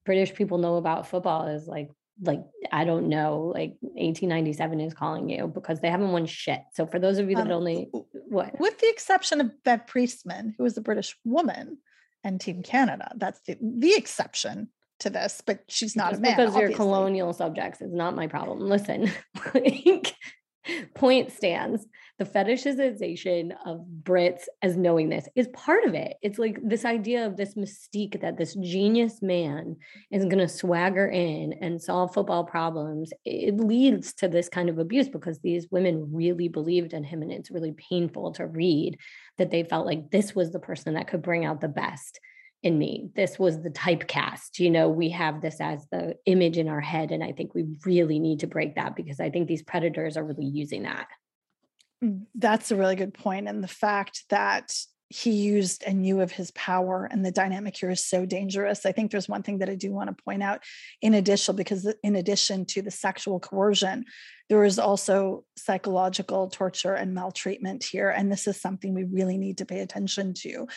British 0.04 0.34
people 0.34 0.58
know 0.58 0.78
about 0.78 1.08
football 1.08 1.48
is 1.48 1.68
like 1.68 1.90
like 2.22 2.42
I 2.72 2.84
don't 2.84 3.10
know, 3.10 3.52
like 3.54 3.76
1897 3.82 4.80
is 4.82 4.94
calling 4.94 5.30
you 5.30 5.48
because 5.48 5.80
they 5.80 5.90
haven't 5.90 6.12
won 6.12 6.26
shit. 6.26 6.62
So 6.74 6.86
for 6.86 7.00
those 7.00 7.18
of 7.18 7.30
you 7.30 7.36
that 7.36 7.48
um, 7.48 7.52
only 7.52 7.90
what 8.28 8.60
with 8.60 8.80
the 8.80 8.90
exception 8.90 9.42
of 9.42 9.52
Bev 9.64 9.88
Priestman, 9.88 10.56
who 10.58 10.66
is 10.66 10.78
a 10.78 10.82
British 10.82 11.16
woman 11.24 11.78
and 12.24 12.40
Team 12.40 12.64
Canada, 12.64 13.12
that's 13.18 13.42
the 13.48 13.58
the 13.62 13.94
exception 13.94 14.70
to 15.00 15.10
this, 15.10 15.42
but 15.46 15.64
she's 15.68 15.96
not 15.96 16.12
Just 16.12 16.20
a 16.20 16.22
man. 16.22 16.38
Because 16.38 16.56
you're 16.56 16.74
colonial 16.74 17.34
subjects 17.34 17.82
is 17.82 17.94
not 17.94 18.16
my 18.16 18.28
problem. 18.28 18.60
Listen, 18.60 19.12
like 19.54 20.16
point 20.94 21.32
stands 21.32 21.86
the 22.22 22.26
fetishization 22.26 23.52
of 23.66 23.84
Brits 24.04 24.44
as 24.62 24.78
knowing 24.78 25.10
this 25.10 25.28
is 25.36 25.48
part 25.56 25.86
of 25.86 25.96
it. 25.96 26.18
It's 26.22 26.38
like 26.38 26.60
this 26.62 26.86
idea 26.86 27.26
of 27.26 27.36
this 27.36 27.56
mystique 27.56 28.22
that 28.22 28.38
this 28.38 28.54
genius 28.54 29.24
man 29.24 29.76
is 30.12 30.26
going 30.26 30.38
to 30.38 30.48
swagger 30.48 31.08
in 31.08 31.54
and 31.62 31.82
solve 31.82 32.14
football 32.14 32.44
problems. 32.44 33.12
It 33.26 33.58
leads 33.58 34.14
to 34.16 34.28
this 34.28 34.50
kind 34.50 34.70
of 34.70 34.78
abuse 34.78 35.10
because 35.10 35.40
these 35.40 35.66
women 35.72 36.14
really 36.14 36.48
believed 36.48 36.94
in 36.94 37.04
him. 37.04 37.24
And 37.24 37.32
it's 37.32 37.50
really 37.50 37.72
painful 37.90 38.34
to 38.34 38.46
read 38.46 39.00
that 39.40 39.50
they 39.50 39.64
felt 39.64 39.88
like 39.88 40.12
this 40.12 40.36
was 40.36 40.52
the 40.52 40.60
person 40.60 40.94
that 40.94 41.08
could 41.08 41.24
bring 41.24 41.44
out 41.44 41.60
the 41.60 41.70
best 41.70 42.20
in 42.62 42.78
me. 42.78 43.10
This 43.16 43.40
was 43.40 43.64
the 43.64 43.72
typecast. 43.72 44.60
You 44.60 44.70
know, 44.70 44.90
we 44.90 45.10
have 45.10 45.42
this 45.42 45.60
as 45.60 45.88
the 45.92 46.18
image 46.28 46.60
in 46.60 46.68
our 46.68 46.82
head. 46.82 47.10
And 47.10 47.24
I 47.24 47.32
think 47.32 47.56
we 47.56 47.66
really 47.84 48.20
need 48.20 48.42
to 48.42 48.48
break 48.48 48.76
that 48.76 48.96
because 48.96 49.20
I 49.20 49.32
think 49.32 49.48
these 49.48 49.64
predators 49.64 50.18
are 50.18 50.24
really 50.24 50.46
using 50.46 50.84
that. 50.84 51.08
That's 52.36 52.72
a 52.72 52.76
really 52.76 52.96
good 52.96 53.14
point. 53.14 53.48
And 53.48 53.64
the 53.64 53.68
fact 53.68 54.24
that 54.30 54.74
he 55.14 55.32
used 55.32 55.84
and 55.86 56.02
knew 56.02 56.22
of 56.22 56.32
his 56.32 56.52
power 56.52 57.06
and 57.12 57.26
the 57.26 57.32
dynamic 57.32 57.76
here 57.76 57.90
is 57.90 58.06
so 58.06 58.26
dangerous. 58.26 58.86
I 58.86 58.94
think 58.94 59.12
there's 59.12 59.28
one 59.28 59.44
thing 59.44 59.58
that 59.58 59.70
I 59.70 59.76
do 59.76 59.92
want 59.92 60.08
to 60.08 60.24
point 60.24 60.42
out 60.42 60.64
in 61.02 61.14
addition, 61.14 61.58
because 61.58 61.94
in 62.02 62.16
addition 62.16 62.64
to 62.68 62.82
the 62.82 62.92
sexual 62.92 63.38
coercion, 63.38 64.06
there 64.48 64.64
is 64.64 64.80
also 64.80 65.44
psychological 65.58 66.50
torture 66.50 66.94
and 66.94 67.14
maltreatment 67.14 67.84
here. 67.84 68.10
And 68.10 68.32
this 68.32 68.48
is 68.48 68.62
something 68.62 68.94
we 68.94 69.04
really 69.04 69.38
need 69.38 69.58
to 69.58 69.66
pay 69.66 69.82
attention 69.82 70.34
to 70.44 70.68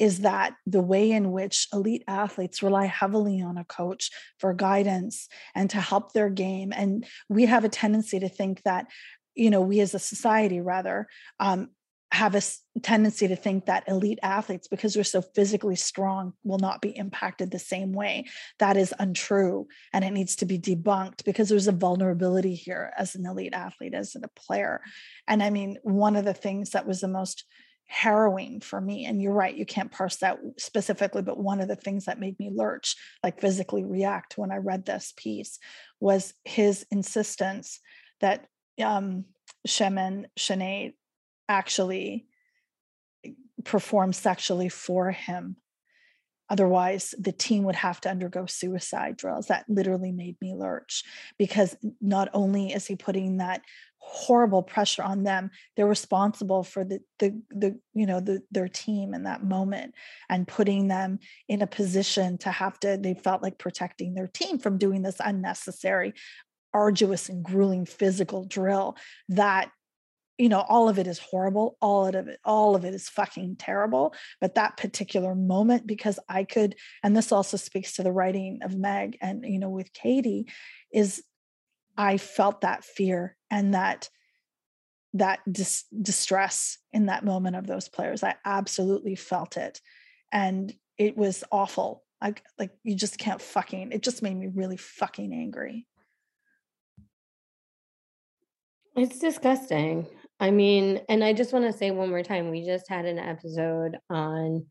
is 0.00 0.20
that 0.20 0.54
the 0.66 0.82
way 0.82 1.12
in 1.12 1.30
which 1.30 1.68
elite 1.72 2.02
athletes 2.08 2.64
rely 2.64 2.86
heavily 2.86 3.42
on 3.42 3.58
a 3.58 3.64
coach 3.64 4.10
for 4.40 4.54
guidance 4.54 5.28
and 5.54 5.70
to 5.70 5.80
help 5.80 6.12
their 6.12 6.30
game. 6.30 6.72
And 6.74 7.06
we 7.28 7.46
have 7.46 7.64
a 7.64 7.68
tendency 7.68 8.18
to 8.18 8.28
think 8.28 8.62
that 8.64 8.86
you 9.34 9.50
know 9.50 9.60
we 9.60 9.80
as 9.80 9.94
a 9.94 9.98
society 9.98 10.60
rather 10.60 11.06
um, 11.40 11.68
have 12.14 12.36
a 12.36 12.42
tendency 12.80 13.26
to 13.26 13.34
think 13.34 13.66
that 13.66 13.82
elite 13.88 14.20
athletes 14.22 14.68
because 14.68 14.94
they're 14.94 15.02
so 15.02 15.20
physically 15.20 15.74
strong 15.74 16.32
will 16.44 16.60
not 16.60 16.80
be 16.80 16.96
impacted 16.96 17.50
the 17.50 17.58
same 17.58 17.92
way. 17.92 18.24
That 18.60 18.76
is 18.76 18.94
untrue 19.00 19.66
and 19.92 20.04
it 20.04 20.12
needs 20.12 20.36
to 20.36 20.46
be 20.46 20.56
debunked 20.56 21.24
because 21.24 21.48
there's 21.48 21.66
a 21.66 21.72
vulnerability 21.72 22.54
here 22.54 22.92
as 22.96 23.16
an 23.16 23.26
elite 23.26 23.52
athlete 23.52 23.94
as 23.94 24.14
a 24.14 24.28
player. 24.40 24.80
And 25.26 25.42
i 25.42 25.50
mean 25.50 25.78
one 25.82 26.14
of 26.14 26.24
the 26.24 26.34
things 26.34 26.70
that 26.70 26.86
was 26.86 27.00
the 27.00 27.08
most 27.08 27.44
harrowing 27.86 28.60
for 28.60 28.80
me 28.80 29.04
and 29.04 29.20
you're 29.20 29.32
right 29.32 29.56
you 29.56 29.66
can't 29.66 29.92
parse 29.92 30.16
that 30.16 30.38
specifically 30.58 31.20
but 31.20 31.38
one 31.38 31.60
of 31.60 31.68
the 31.68 31.76
things 31.76 32.06
that 32.06 32.18
made 32.18 32.38
me 32.38 32.50
lurch 32.52 32.96
like 33.22 33.42
physically 33.42 33.84
react 33.84 34.38
when 34.38 34.50
i 34.50 34.56
read 34.56 34.86
this 34.86 35.12
piece 35.18 35.58
was 36.00 36.32
his 36.44 36.86
insistence 36.90 37.80
that 38.20 38.46
um, 38.82 39.24
Shim 39.66 39.98
and 39.98 40.26
Sinead 40.38 40.94
actually 41.48 42.26
perform 43.64 44.12
sexually 44.12 44.68
for 44.68 45.10
him. 45.10 45.56
Otherwise, 46.50 47.14
the 47.18 47.32
team 47.32 47.64
would 47.64 47.74
have 47.74 48.00
to 48.02 48.10
undergo 48.10 48.44
suicide 48.44 49.16
drills. 49.16 49.46
That 49.46 49.64
literally 49.66 50.12
made 50.12 50.36
me 50.42 50.54
lurch 50.54 51.02
because 51.38 51.74
not 52.02 52.28
only 52.34 52.72
is 52.72 52.86
he 52.86 52.96
putting 52.96 53.38
that 53.38 53.62
horrible 53.96 54.62
pressure 54.62 55.02
on 55.02 55.22
them, 55.22 55.50
they're 55.74 55.86
responsible 55.86 56.62
for 56.62 56.84
the 56.84 57.00
the 57.18 57.40
the 57.50 57.80
you 57.94 58.04
know 58.04 58.20
the 58.20 58.42
their 58.50 58.68
team 58.68 59.14
in 59.14 59.22
that 59.22 59.42
moment 59.42 59.94
and 60.28 60.46
putting 60.46 60.88
them 60.88 61.18
in 61.48 61.62
a 61.62 61.66
position 61.66 62.36
to 62.38 62.50
have 62.50 62.78
to. 62.80 62.98
They 62.98 63.14
felt 63.14 63.42
like 63.42 63.58
protecting 63.58 64.12
their 64.12 64.28
team 64.28 64.58
from 64.58 64.76
doing 64.76 65.00
this 65.00 65.20
unnecessary 65.24 66.12
arduous 66.74 67.28
and 67.28 67.44
grueling 67.44 67.86
physical 67.86 68.44
drill 68.44 68.96
that 69.28 69.70
you 70.36 70.48
know 70.48 70.60
all 70.68 70.88
of 70.88 70.98
it 70.98 71.06
is 71.06 71.18
horrible 71.18 71.78
all 71.80 72.06
of 72.06 72.28
it 72.28 72.40
all 72.44 72.74
of 72.74 72.84
it 72.84 72.92
is 72.92 73.08
fucking 73.08 73.54
terrible 73.56 74.12
but 74.40 74.56
that 74.56 74.76
particular 74.76 75.34
moment 75.34 75.86
because 75.86 76.18
i 76.28 76.42
could 76.42 76.74
and 77.02 77.16
this 77.16 77.30
also 77.30 77.56
speaks 77.56 77.94
to 77.94 78.02
the 78.02 78.12
writing 78.12 78.58
of 78.62 78.76
meg 78.76 79.16
and 79.20 79.44
you 79.44 79.58
know 79.58 79.70
with 79.70 79.92
katie 79.92 80.46
is 80.92 81.22
i 81.96 82.16
felt 82.16 82.62
that 82.62 82.84
fear 82.84 83.36
and 83.50 83.74
that 83.74 84.08
that 85.14 85.40
dis- 85.50 85.84
distress 86.02 86.78
in 86.92 87.06
that 87.06 87.24
moment 87.24 87.56
of 87.56 87.66
those 87.66 87.88
players. 87.88 88.22
I 88.22 88.34
absolutely 88.44 89.14
felt 89.14 89.56
it 89.56 89.80
and 90.32 90.74
it 90.98 91.16
was 91.16 91.44
awful. 91.50 92.02
Like 92.20 92.42
like 92.58 92.70
you 92.82 92.96
just 92.96 93.18
can't 93.18 93.40
fucking 93.40 93.92
it 93.92 94.02
just 94.02 94.22
made 94.22 94.36
me 94.36 94.48
really 94.52 94.76
fucking 94.76 95.32
angry 95.32 95.86
it's 98.96 99.18
disgusting 99.18 100.06
I 100.40 100.50
mean, 100.50 101.00
and 101.08 101.22
I 101.22 101.32
just 101.32 101.52
want 101.52 101.64
to 101.64 101.72
say 101.72 101.90
one 101.90 102.10
more 102.10 102.22
time, 102.22 102.50
we 102.50 102.66
just 102.66 102.88
had 102.88 103.04
an 103.04 103.18
episode 103.18 103.96
on 104.10 104.66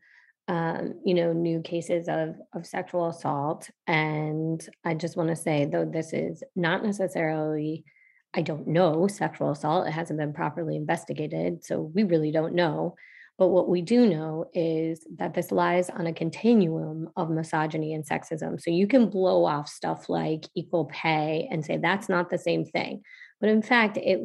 um, 0.46 1.00
you 1.04 1.14
know, 1.14 1.32
new 1.32 1.62
cases 1.62 2.06
of 2.06 2.36
of 2.52 2.66
sexual 2.66 3.08
assault. 3.08 3.70
And 3.86 4.64
I 4.84 4.94
just 4.94 5.16
want 5.16 5.30
to 5.30 5.36
say, 5.36 5.64
though 5.64 5.86
this 5.86 6.12
is 6.12 6.42
not 6.54 6.84
necessarily, 6.84 7.84
I 8.34 8.42
don't 8.42 8.68
know, 8.68 9.06
sexual 9.08 9.52
assault, 9.52 9.88
it 9.88 9.92
hasn't 9.92 10.18
been 10.18 10.34
properly 10.34 10.76
investigated. 10.76 11.64
So 11.64 11.90
we 11.94 12.02
really 12.02 12.30
don't 12.30 12.54
know. 12.54 12.94
But 13.36 13.48
what 13.48 13.68
we 13.68 13.82
do 13.82 14.06
know 14.06 14.46
is 14.54 15.06
that 15.16 15.34
this 15.34 15.50
lies 15.50 15.90
on 15.90 16.06
a 16.06 16.12
continuum 16.12 17.10
of 17.16 17.30
misogyny 17.30 17.92
and 17.92 18.06
sexism. 18.06 18.60
So 18.60 18.70
you 18.70 18.86
can 18.86 19.10
blow 19.10 19.44
off 19.44 19.68
stuff 19.68 20.08
like 20.08 20.44
equal 20.54 20.84
pay 20.84 21.48
and 21.50 21.64
say 21.64 21.78
that's 21.78 22.08
not 22.08 22.30
the 22.30 22.38
same 22.38 22.64
thing. 22.64 23.02
But 23.40 23.48
in 23.48 23.60
fact, 23.60 23.96
it, 23.96 24.20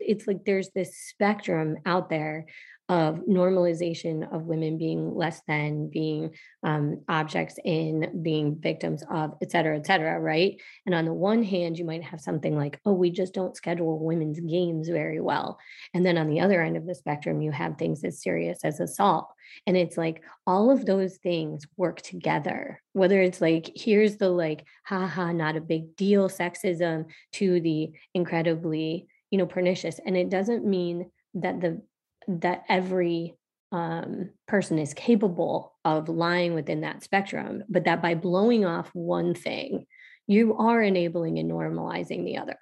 it's 0.00 0.26
like 0.26 0.44
there's 0.44 0.70
this 0.74 0.96
spectrum 0.96 1.76
out 1.84 2.08
there 2.08 2.46
of 2.88 3.16
normalization 3.28 4.32
of 4.34 4.44
women 4.44 4.78
being 4.78 5.14
less 5.14 5.42
than, 5.46 5.90
being 5.90 6.30
um, 6.62 7.02
objects 7.08 7.56
in, 7.64 8.20
being 8.22 8.56
victims 8.58 9.02
of, 9.10 9.34
et 9.42 9.50
cetera, 9.50 9.76
et 9.76 9.86
cetera, 9.86 10.18
right? 10.18 10.58
And 10.86 10.94
on 10.94 11.04
the 11.04 11.12
one 11.12 11.42
hand, 11.42 11.78
you 11.78 11.84
might 11.84 12.02
have 12.02 12.20
something 12.20 12.56
like, 12.56 12.80
oh, 12.86 12.94
we 12.94 13.10
just 13.10 13.34
don't 13.34 13.54
schedule 13.54 13.98
women's 13.98 14.40
games 14.40 14.88
very 14.88 15.20
well. 15.20 15.58
And 15.92 16.04
then 16.06 16.16
on 16.16 16.28
the 16.28 16.40
other 16.40 16.62
end 16.62 16.78
of 16.78 16.86
the 16.86 16.94
spectrum, 16.94 17.42
you 17.42 17.50
have 17.50 17.76
things 17.76 18.04
as 18.04 18.22
serious 18.22 18.60
as 18.64 18.80
assault. 18.80 19.28
And 19.66 19.76
it's 19.76 19.98
like 19.98 20.22
all 20.46 20.70
of 20.70 20.86
those 20.86 21.16
things 21.18 21.66
work 21.76 22.00
together, 22.00 22.80
whether 22.94 23.20
it's 23.20 23.40
like, 23.42 23.70
here's 23.74 24.16
the 24.16 24.30
like, 24.30 24.64
haha, 24.84 25.32
not 25.32 25.56
a 25.56 25.60
big 25.60 25.94
deal 25.94 26.30
sexism 26.30 27.06
to 27.32 27.60
the 27.60 27.92
incredibly, 28.14 29.08
you 29.30 29.36
know, 29.36 29.46
pernicious. 29.46 30.00
And 30.04 30.16
it 30.16 30.30
doesn't 30.30 30.64
mean 30.64 31.10
that 31.34 31.60
the 31.60 31.82
that 32.28 32.64
every 32.68 33.36
um, 33.72 34.30
person 34.46 34.78
is 34.78 34.94
capable 34.94 35.74
of 35.84 36.08
lying 36.08 36.54
within 36.54 36.82
that 36.82 37.02
spectrum, 37.02 37.64
but 37.68 37.84
that 37.84 38.02
by 38.02 38.14
blowing 38.14 38.64
off 38.64 38.90
one 38.92 39.34
thing, 39.34 39.86
you 40.26 40.56
are 40.56 40.82
enabling 40.82 41.38
and 41.38 41.50
normalizing 41.50 42.24
the 42.24 42.38
other. 42.38 42.58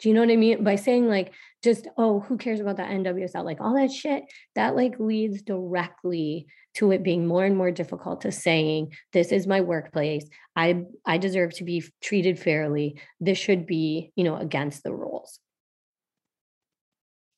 Do 0.00 0.08
you 0.08 0.14
know 0.14 0.20
what 0.20 0.30
I 0.30 0.36
mean? 0.36 0.64
By 0.64 0.76
saying 0.76 1.08
like 1.08 1.32
just, 1.62 1.86
oh, 1.96 2.20
who 2.20 2.36
cares 2.36 2.60
about 2.60 2.78
that 2.78 2.90
NWSL? 2.90 3.44
Like 3.44 3.60
all 3.60 3.74
that 3.76 3.92
shit, 3.92 4.24
that 4.56 4.74
like 4.74 4.98
leads 4.98 5.42
directly 5.42 6.46
to 6.74 6.90
it 6.90 7.02
being 7.02 7.26
more 7.26 7.44
and 7.44 7.56
more 7.56 7.70
difficult 7.70 8.22
to 8.22 8.32
saying, 8.32 8.94
this 9.12 9.30
is 9.30 9.46
my 9.46 9.60
workplace. 9.60 10.28
I 10.56 10.84
I 11.06 11.18
deserve 11.18 11.54
to 11.54 11.64
be 11.64 11.84
treated 12.02 12.38
fairly. 12.38 13.00
This 13.20 13.38
should 13.38 13.64
be, 13.64 14.12
you 14.16 14.24
know, 14.24 14.36
against 14.36 14.82
the 14.82 14.92
rules. 14.92 15.38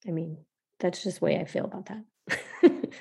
I 0.08 0.12
mean, 0.12 0.38
that's 0.80 1.02
just 1.02 1.20
the 1.20 1.24
way 1.24 1.38
I 1.38 1.44
feel 1.44 1.64
about 1.64 1.86
that. 1.86 2.90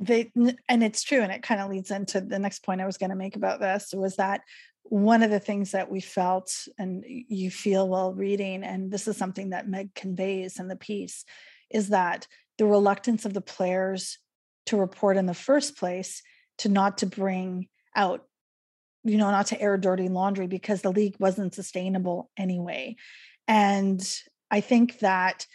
they 0.00 0.32
and 0.68 0.82
it's 0.82 1.02
true 1.02 1.20
and 1.20 1.30
it 1.30 1.42
kind 1.42 1.60
of 1.60 1.70
leads 1.70 1.90
into 1.90 2.20
the 2.20 2.38
next 2.38 2.64
point 2.64 2.80
i 2.80 2.86
was 2.86 2.96
going 2.96 3.10
to 3.10 3.16
make 3.16 3.36
about 3.36 3.60
this 3.60 3.92
was 3.94 4.16
that 4.16 4.40
one 4.84 5.22
of 5.22 5.30
the 5.30 5.38
things 5.38 5.72
that 5.72 5.90
we 5.90 6.00
felt 6.00 6.66
and 6.78 7.04
you 7.06 7.50
feel 7.50 7.86
while 7.86 8.14
reading 8.14 8.64
and 8.64 8.90
this 8.90 9.06
is 9.06 9.16
something 9.16 9.50
that 9.50 9.68
meg 9.68 9.94
conveys 9.94 10.58
in 10.58 10.68
the 10.68 10.76
piece 10.76 11.24
is 11.70 11.90
that 11.90 12.26
the 12.56 12.64
reluctance 12.64 13.26
of 13.26 13.34
the 13.34 13.42
players 13.42 14.18
to 14.66 14.76
report 14.76 15.16
in 15.16 15.26
the 15.26 15.34
first 15.34 15.76
place 15.76 16.22
to 16.58 16.68
not 16.68 16.98
to 16.98 17.06
bring 17.06 17.68
out 17.94 18.24
you 19.04 19.18
know 19.18 19.30
not 19.30 19.46
to 19.46 19.60
air 19.60 19.76
dirty 19.76 20.08
laundry 20.08 20.46
because 20.46 20.80
the 20.80 20.92
league 20.92 21.16
wasn't 21.18 21.54
sustainable 21.54 22.30
anyway 22.38 22.96
and 23.46 24.16
i 24.50 24.60
think 24.60 24.98
that 25.00 25.46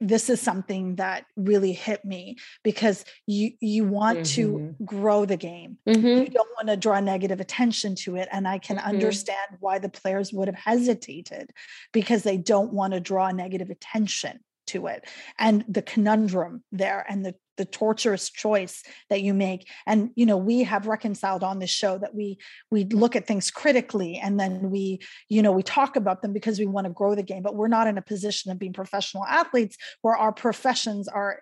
this 0.00 0.30
is 0.30 0.40
something 0.40 0.96
that 0.96 1.24
really 1.36 1.72
hit 1.72 2.04
me 2.04 2.36
because 2.62 3.04
you 3.26 3.52
you 3.60 3.84
want 3.84 4.20
mm-hmm. 4.20 4.34
to 4.34 4.74
grow 4.84 5.24
the 5.24 5.36
game 5.36 5.78
mm-hmm. 5.88 6.06
you 6.06 6.26
don't 6.26 6.48
want 6.56 6.68
to 6.68 6.76
draw 6.76 7.00
negative 7.00 7.40
attention 7.40 7.94
to 7.94 8.16
it 8.16 8.28
and 8.30 8.46
i 8.46 8.58
can 8.58 8.76
mm-hmm. 8.76 8.88
understand 8.88 9.56
why 9.60 9.78
the 9.78 9.88
players 9.88 10.32
would 10.32 10.48
have 10.48 10.54
hesitated 10.54 11.50
because 11.92 12.22
they 12.22 12.36
don't 12.36 12.72
want 12.72 12.92
to 12.92 13.00
draw 13.00 13.30
negative 13.30 13.70
attention 13.70 14.38
to 14.66 14.86
it 14.86 15.04
and 15.38 15.64
the 15.68 15.82
conundrum 15.82 16.62
there 16.70 17.04
and 17.08 17.24
the 17.24 17.34
the 17.58 17.66
torturous 17.66 18.30
choice 18.30 18.82
that 19.10 19.20
you 19.20 19.34
make. 19.34 19.68
And 19.86 20.10
you 20.14 20.24
know 20.24 20.38
we 20.38 20.62
have 20.62 20.86
reconciled 20.86 21.44
on 21.44 21.58
this 21.58 21.70
show 21.70 21.98
that 21.98 22.14
we 22.14 22.38
we 22.70 22.84
look 22.84 23.16
at 23.16 23.26
things 23.26 23.50
critically 23.50 24.16
and 24.16 24.40
then 24.40 24.70
we 24.70 25.00
you 25.28 25.42
know 25.42 25.52
we 25.52 25.62
talk 25.62 25.96
about 25.96 26.22
them 26.22 26.32
because 26.32 26.58
we 26.58 26.66
want 26.66 26.86
to 26.86 26.92
grow 26.92 27.14
the 27.14 27.22
game 27.22 27.42
but 27.42 27.54
we're 27.54 27.68
not 27.68 27.86
in 27.86 27.98
a 27.98 28.02
position 28.02 28.50
of 28.50 28.58
being 28.58 28.72
professional 28.72 29.24
athletes 29.26 29.76
where 30.02 30.16
our 30.16 30.32
professions 30.32 31.08
are 31.08 31.40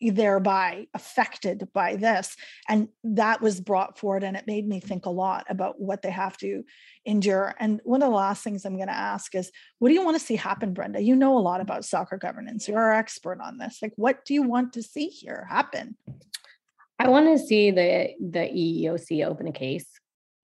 thereby 0.00 0.86
affected 0.92 1.68
by 1.72 1.96
this 1.96 2.36
and 2.68 2.88
that 3.02 3.40
was 3.40 3.60
brought 3.60 3.98
forward 3.98 4.22
and 4.22 4.36
it 4.36 4.46
made 4.46 4.68
me 4.68 4.78
think 4.78 5.06
a 5.06 5.10
lot 5.10 5.46
about 5.48 5.80
what 5.80 6.02
they 6.02 6.10
have 6.10 6.36
to 6.36 6.62
endure 7.06 7.54
and 7.58 7.80
one 7.84 8.02
of 8.02 8.10
the 8.10 8.14
last 8.14 8.44
things 8.44 8.64
i'm 8.64 8.76
going 8.76 8.88
to 8.88 8.94
ask 8.94 9.34
is 9.34 9.50
what 9.78 9.88
do 9.88 9.94
you 9.94 10.04
want 10.04 10.18
to 10.18 10.24
see 10.24 10.36
happen 10.36 10.74
brenda? 10.74 11.00
You 11.00 11.16
know 11.16 11.38
a 11.38 11.40
lot 11.40 11.60
about 11.60 11.84
soccer 11.84 12.18
governance 12.18 12.68
you're 12.68 12.78
our 12.78 12.92
expert 12.92 13.40
on 13.42 13.58
this 13.58 13.78
like 13.80 13.92
what 13.96 14.24
do 14.24 14.34
you 14.34 14.42
want 14.42 14.74
to 14.74 14.82
see 14.82 15.06
here 15.08 15.46
happen? 15.48 15.96
I 16.98 17.08
want 17.08 17.26
to 17.26 17.44
see 17.44 17.70
the 17.70 18.10
the 18.20 18.40
eeoc 18.40 19.26
open 19.26 19.48
a 19.48 19.52
case. 19.52 19.86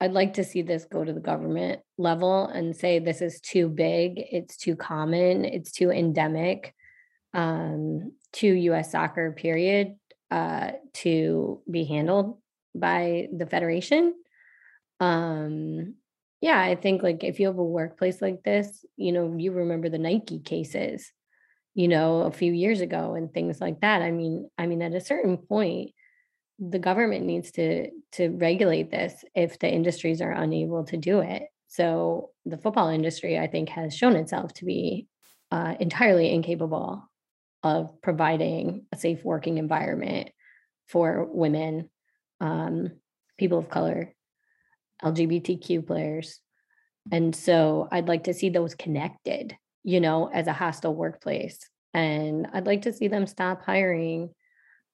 I'd 0.01 0.12
like 0.12 0.35
to 0.35 0.45
see 0.45 0.62
this 0.62 0.85
go 0.85 1.05
to 1.05 1.12
the 1.12 1.21
government 1.21 1.81
level 1.97 2.47
and 2.47 2.77
say 2.77 2.99
this 2.99 3.23
is 3.23 3.41
too 3.41 3.69
big, 3.69 4.15
it's 4.17 4.57
too 4.57 4.75
common, 4.75 5.45
it's 5.45 5.71
too 5.71 5.91
endemic. 5.91 6.75
Um, 7.35 8.12
to 8.35 8.47
US 8.47 8.92
soccer, 8.92 9.33
period, 9.33 9.97
uh, 10.31 10.73
to 10.95 11.62
be 11.71 11.85
handled 11.85 12.38
by 12.75 13.29
the 13.37 13.47
federation. 13.47 14.14
Um, 15.01 15.95
yeah, 16.40 16.61
I 16.61 16.75
think 16.75 17.03
like 17.03 17.23
if 17.25 17.38
you 17.38 17.47
have 17.47 17.59
a 17.59 17.64
workplace 17.64 18.21
like 18.21 18.42
this, 18.42 18.85
you 18.97 19.12
know, 19.12 19.35
you 19.37 19.53
remember 19.53 19.88
the 19.88 19.99
Nike 19.99 20.40
cases, 20.40 21.12
you 21.75 21.88
know, 21.88 22.23
a 22.23 22.33
few 22.33 22.53
years 22.53 22.81
ago 22.81 23.14
and 23.14 23.33
things 23.33 23.61
like 23.61 23.81
that. 23.81 24.03
I 24.03 24.11
mean, 24.11 24.51
I 24.59 24.66
mean, 24.66 24.83
at 24.83 24.95
a 24.95 25.01
certain 25.01 25.37
point, 25.37 25.92
the 26.59 26.79
government 26.79 27.25
needs 27.27 27.51
to 27.53 27.90
to 28.12 28.29
regulate 28.31 28.90
this 28.90 29.25
if 29.35 29.59
the 29.59 29.71
industries 29.73 30.21
are 30.21 30.33
unable 30.33 30.85
to 30.85 30.97
do 30.97 31.21
it. 31.21 31.45
So 31.68 32.31
the 32.45 32.59
football 32.59 32.88
industry, 32.88 33.38
I 33.38 33.47
think, 33.47 33.68
has 33.71 33.97
shown 33.97 34.16
itself 34.16 34.53
to 34.55 34.64
be 34.64 35.09
uh, 35.51 35.75
entirely 35.81 36.33
incapable 36.33 37.09
of 37.62 38.01
providing 38.03 38.87
a 38.92 38.96
safe 38.96 39.25
working 39.25 39.59
environment 39.59 40.31
for 40.88 41.27
women, 41.31 41.88
um, 42.40 42.92
people 43.38 43.59
of 43.59 43.70
color, 43.70 44.14
LGBTQ 45.03 45.87
players. 45.87 46.40
And 47.11 47.35
so 47.35 47.88
I'd 47.90 48.09
like 48.09 48.25
to 48.25 48.35
see 48.35 48.48
those 48.48 48.75
connected, 48.75 49.57
you 49.83 50.01
know, 50.01 50.29
as 50.33 50.46
a 50.46 50.53
hostile 50.53 50.94
workplace. 50.94 51.59
And 51.94 52.46
I'd 52.53 52.66
like 52.66 52.83
to 52.83 52.92
see 52.92 53.09
them 53.09 53.27
stop 53.27 53.64
hiring 53.64 54.31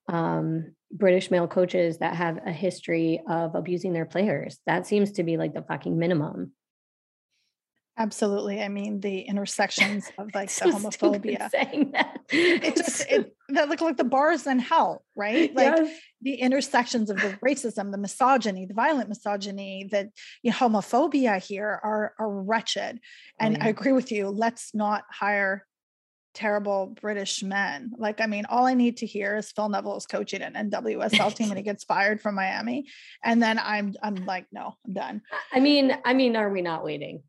um, 0.09 0.75
British 0.91 1.31
male 1.31 1.47
coaches 1.47 1.99
that 1.99 2.17
have 2.17 2.41
a 2.47 2.53
history 2.53 3.21
of 3.29 3.55
abusing 3.55 3.93
their 3.93 4.07
players. 4.07 4.59
That 4.67 4.87
seems 4.87 5.13
to 5.13 5.23
be 5.23 5.37
like 5.37 5.55
the 5.55 5.63
fucking 5.63 5.99
minimum. 5.99 6.53
Absolutely. 7.99 8.63
I 8.63 8.69
mean, 8.69 9.01
the 9.01 9.23
intersections 9.23 10.09
of 10.19 10.33
like 10.33 10.55
the 10.55 10.67
homophobia. 10.67 11.51
Saying 11.51 11.91
that. 11.93 12.21
it 12.31 12.77
just 12.77 13.05
it, 13.11 13.35
that 13.49 13.69
look 13.69 13.81
like 13.81 13.97
the 13.97 14.05
bars 14.05 14.47
in 14.47 14.61
hell, 14.61 15.05
right? 15.17 15.53
Like 15.53 15.77
yes. 15.77 15.99
the 16.23 16.35
intersections 16.35 17.11
of 17.11 17.17
the 17.17 17.37
racism, 17.45 17.91
the 17.91 17.99
misogyny, 17.99 18.67
the 18.67 18.75
violent 18.75 19.09
misogyny, 19.09 19.89
the 19.91 20.11
you 20.43 20.53
know, 20.53 20.57
homophobia 20.57 21.45
here 21.45 21.81
are 21.83 22.15
are 22.21 22.31
wretched. 22.31 23.01
Oh, 23.01 23.45
and 23.45 23.57
oh, 23.57 23.59
yeah. 23.59 23.67
I 23.67 23.69
agree 23.71 23.93
with 23.93 24.13
you. 24.13 24.29
Let's 24.29 24.75
not 24.77 25.03
hire 25.11 25.67
terrible 26.35 26.95
British 27.01 27.43
men. 27.43 27.91
Like, 27.99 28.21
I 28.21 28.27
mean, 28.27 28.45
all 28.49 28.65
I 28.65 28.75
need 28.75 28.99
to 28.99 29.07
hear 29.07 29.37
is 29.37 29.51
Phil 29.51 29.69
Neville 29.69 29.97
is 29.97 30.07
coaching 30.07 30.41
an 30.43 30.55
NWSL 30.71 31.35
team 31.35 31.49
and 31.49 31.59
he 31.59 31.65
gets 31.65 31.83
fired 31.83 32.21
from 32.21 32.37
Miami. 32.37 32.87
And 33.25 33.43
then 33.43 33.59
I'm 33.59 33.95
I'm 34.01 34.25
like, 34.25 34.47
no, 34.53 34.77
I'm 34.87 34.93
done. 34.93 35.23
I 35.53 35.59
mean, 35.59 35.99
I 36.05 36.15
mean, 36.15 36.37
are 36.37 36.49
we 36.49 36.63
not 36.63 36.85
waiting? 36.85 37.23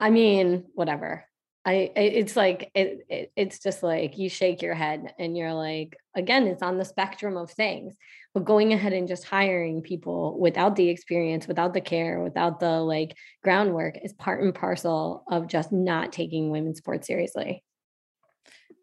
I 0.00 0.10
mean, 0.10 0.64
whatever. 0.74 1.26
I 1.64 1.92
it's 1.94 2.36
like 2.36 2.70
it, 2.74 3.06
it, 3.10 3.32
it's 3.36 3.58
just 3.58 3.82
like 3.82 4.16
you 4.16 4.30
shake 4.30 4.62
your 4.62 4.74
head 4.74 5.12
and 5.18 5.36
you're 5.36 5.52
like 5.52 5.94
again 6.16 6.46
it's 6.46 6.62
on 6.62 6.78
the 6.78 6.86
spectrum 6.86 7.36
of 7.36 7.50
things 7.50 7.94
but 8.32 8.46
going 8.46 8.72
ahead 8.72 8.94
and 8.94 9.06
just 9.06 9.24
hiring 9.24 9.82
people 9.82 10.38
without 10.40 10.74
the 10.74 10.88
experience 10.88 11.46
without 11.46 11.74
the 11.74 11.80
care 11.82 12.22
without 12.22 12.60
the 12.60 12.80
like 12.80 13.14
groundwork 13.44 13.98
is 14.02 14.14
part 14.14 14.42
and 14.42 14.54
parcel 14.54 15.22
of 15.30 15.48
just 15.48 15.70
not 15.70 16.12
taking 16.12 16.48
women's 16.48 16.78
sports 16.78 17.06
seriously 17.06 17.62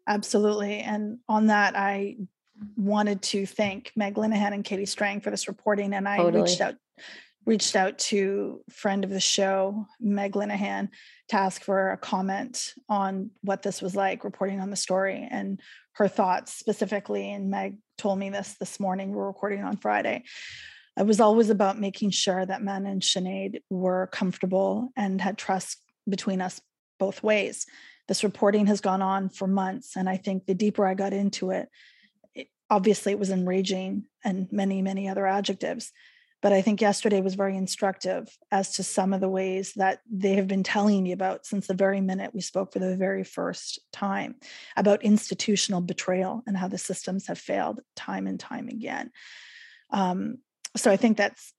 absolutely 0.06 0.78
and 0.78 1.18
on 1.28 1.48
that 1.48 1.76
I 1.76 2.18
wanted 2.76 3.22
to 3.22 3.44
thank 3.44 3.90
Meg 3.96 4.14
Linehan 4.14 4.52
and 4.52 4.64
Katie 4.64 4.86
Strang 4.86 5.20
for 5.20 5.30
this 5.30 5.48
reporting 5.48 5.94
and 5.94 6.08
I 6.08 6.18
totally. 6.18 6.42
reached 6.42 6.60
out 6.60 6.76
reached 7.48 7.76
out 7.76 7.96
to 7.96 8.60
friend 8.68 9.04
of 9.04 9.10
the 9.10 9.18
show, 9.18 9.86
Meg 9.98 10.34
Linehan, 10.34 10.90
to 11.28 11.36
ask 11.36 11.62
for 11.62 11.92
a 11.92 11.96
comment 11.96 12.74
on 12.90 13.30
what 13.40 13.62
this 13.62 13.80
was 13.80 13.96
like 13.96 14.22
reporting 14.22 14.60
on 14.60 14.68
the 14.68 14.76
story 14.76 15.26
and 15.30 15.58
her 15.94 16.08
thoughts 16.08 16.52
specifically. 16.52 17.32
And 17.32 17.50
Meg 17.50 17.78
told 17.96 18.18
me 18.18 18.28
this 18.28 18.56
this 18.60 18.78
morning. 18.78 19.12
We're 19.12 19.26
recording 19.26 19.64
on 19.64 19.78
Friday. 19.78 20.24
It 20.98 21.06
was 21.06 21.20
always 21.20 21.48
about 21.48 21.80
making 21.80 22.10
sure 22.10 22.44
that 22.44 22.62
men 22.62 22.84
and 22.84 23.00
Sinead 23.00 23.62
were 23.70 24.08
comfortable 24.08 24.90
and 24.94 25.18
had 25.18 25.38
trust 25.38 25.78
between 26.06 26.42
us 26.42 26.60
both 26.98 27.22
ways. 27.22 27.64
This 28.08 28.24
reporting 28.24 28.66
has 28.66 28.82
gone 28.82 29.00
on 29.00 29.30
for 29.30 29.46
months. 29.46 29.96
And 29.96 30.06
I 30.06 30.18
think 30.18 30.44
the 30.44 30.54
deeper 30.54 30.86
I 30.86 30.92
got 30.92 31.14
into 31.14 31.50
it, 31.52 31.70
it 32.34 32.48
obviously 32.68 33.12
it 33.12 33.18
was 33.18 33.30
enraging 33.30 34.04
and 34.22 34.48
many, 34.52 34.82
many 34.82 35.08
other 35.08 35.26
adjectives 35.26 35.92
but 36.40 36.52
I 36.52 36.62
think 36.62 36.80
yesterday 36.80 37.20
was 37.20 37.34
very 37.34 37.56
instructive 37.56 38.28
as 38.52 38.74
to 38.74 38.82
some 38.82 39.12
of 39.12 39.20
the 39.20 39.28
ways 39.28 39.72
that 39.74 40.00
they 40.10 40.34
have 40.34 40.46
been 40.46 40.62
telling 40.62 41.02
me 41.02 41.12
about 41.12 41.46
since 41.46 41.66
the 41.66 41.74
very 41.74 42.00
minute 42.00 42.32
we 42.32 42.40
spoke 42.40 42.72
for 42.72 42.78
the 42.78 42.96
very 42.96 43.24
first 43.24 43.80
time 43.92 44.36
about 44.76 45.02
institutional 45.02 45.80
betrayal 45.80 46.42
and 46.46 46.56
how 46.56 46.68
the 46.68 46.78
systems 46.78 47.26
have 47.26 47.38
failed 47.38 47.80
time 47.96 48.26
and 48.26 48.38
time 48.38 48.68
again. 48.68 49.10
Um, 49.90 50.38
so 50.76 50.90
I 50.90 50.96
think 50.96 51.16
that's 51.16 51.52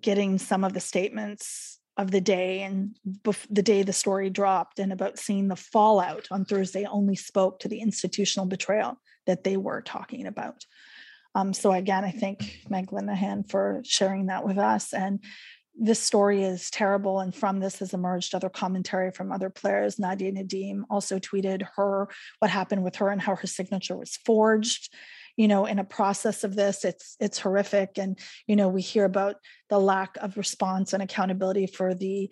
getting 0.00 0.38
some 0.38 0.64
of 0.64 0.72
the 0.72 0.80
statements 0.80 1.80
of 1.96 2.12
the 2.12 2.20
day 2.20 2.62
and 2.62 2.96
bef- 3.24 3.46
the 3.50 3.62
day 3.62 3.82
the 3.82 3.92
story 3.92 4.30
dropped 4.30 4.78
and 4.78 4.92
about 4.92 5.18
seeing 5.18 5.48
the 5.48 5.56
fallout 5.56 6.28
on 6.30 6.44
Thursday 6.44 6.84
only 6.84 7.16
spoke 7.16 7.58
to 7.58 7.68
the 7.68 7.80
institutional 7.80 8.46
betrayal 8.46 9.00
that 9.26 9.42
they 9.42 9.56
were 9.56 9.82
talking 9.82 10.26
about. 10.26 10.64
Um, 11.38 11.52
so 11.52 11.70
again, 11.72 12.04
I 12.04 12.10
thank 12.10 12.62
Meg 12.68 12.88
Linehan 12.88 13.48
for 13.48 13.80
sharing 13.84 14.26
that 14.26 14.44
with 14.44 14.58
us. 14.58 14.92
And 14.92 15.22
this 15.80 16.00
story 16.00 16.42
is 16.42 16.68
terrible. 16.68 17.20
And 17.20 17.32
from 17.32 17.60
this 17.60 17.78
has 17.78 17.94
emerged 17.94 18.34
other 18.34 18.48
commentary 18.48 19.12
from 19.12 19.30
other 19.30 19.48
players. 19.48 20.00
Nadia 20.00 20.32
Nadim 20.32 20.82
also 20.90 21.20
tweeted 21.20 21.62
her 21.76 22.08
what 22.40 22.50
happened 22.50 22.82
with 22.82 22.96
her 22.96 23.10
and 23.10 23.20
how 23.20 23.36
her 23.36 23.46
signature 23.46 23.96
was 23.96 24.18
forged 24.26 24.92
you 25.36 25.46
know 25.46 25.66
in 25.66 25.78
a 25.78 25.84
process 25.84 26.42
of 26.42 26.56
this 26.56 26.84
it's 26.84 27.14
it's 27.20 27.38
horrific 27.38 27.90
and 27.96 28.18
you 28.48 28.56
know 28.56 28.68
we 28.68 28.82
hear 28.82 29.04
about 29.04 29.36
the 29.68 29.78
lack 29.78 30.16
of 30.20 30.36
response 30.36 30.92
and 30.92 31.00
accountability 31.00 31.68
for 31.68 31.94
the 31.94 32.28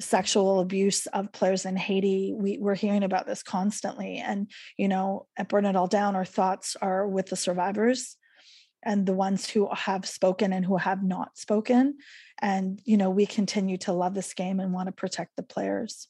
sexual 0.00 0.60
abuse 0.60 1.06
of 1.06 1.32
players 1.32 1.64
in 1.64 1.76
Haiti. 1.76 2.32
We, 2.34 2.58
we're 2.58 2.74
hearing 2.74 3.04
about 3.04 3.26
this 3.26 3.42
constantly. 3.42 4.16
And, 4.16 4.50
you 4.78 4.88
know, 4.88 5.26
at 5.36 5.48
Burn 5.48 5.66
It 5.66 5.76
All 5.76 5.86
Down, 5.86 6.16
our 6.16 6.24
thoughts 6.24 6.76
are 6.80 7.06
with 7.06 7.26
the 7.26 7.36
survivors 7.36 8.16
and 8.82 9.06
the 9.06 9.12
ones 9.12 9.48
who 9.48 9.68
have 9.72 10.06
spoken 10.06 10.52
and 10.52 10.64
who 10.64 10.76
have 10.76 11.02
not 11.02 11.36
spoken. 11.36 11.98
And 12.40 12.80
you 12.84 12.96
know 12.96 13.10
we 13.10 13.26
continue 13.26 13.78
to 13.78 13.92
love 13.92 14.14
this 14.14 14.34
game 14.34 14.60
and 14.60 14.72
want 14.72 14.86
to 14.86 14.92
protect 14.92 15.36
the 15.36 15.42
players 15.42 16.08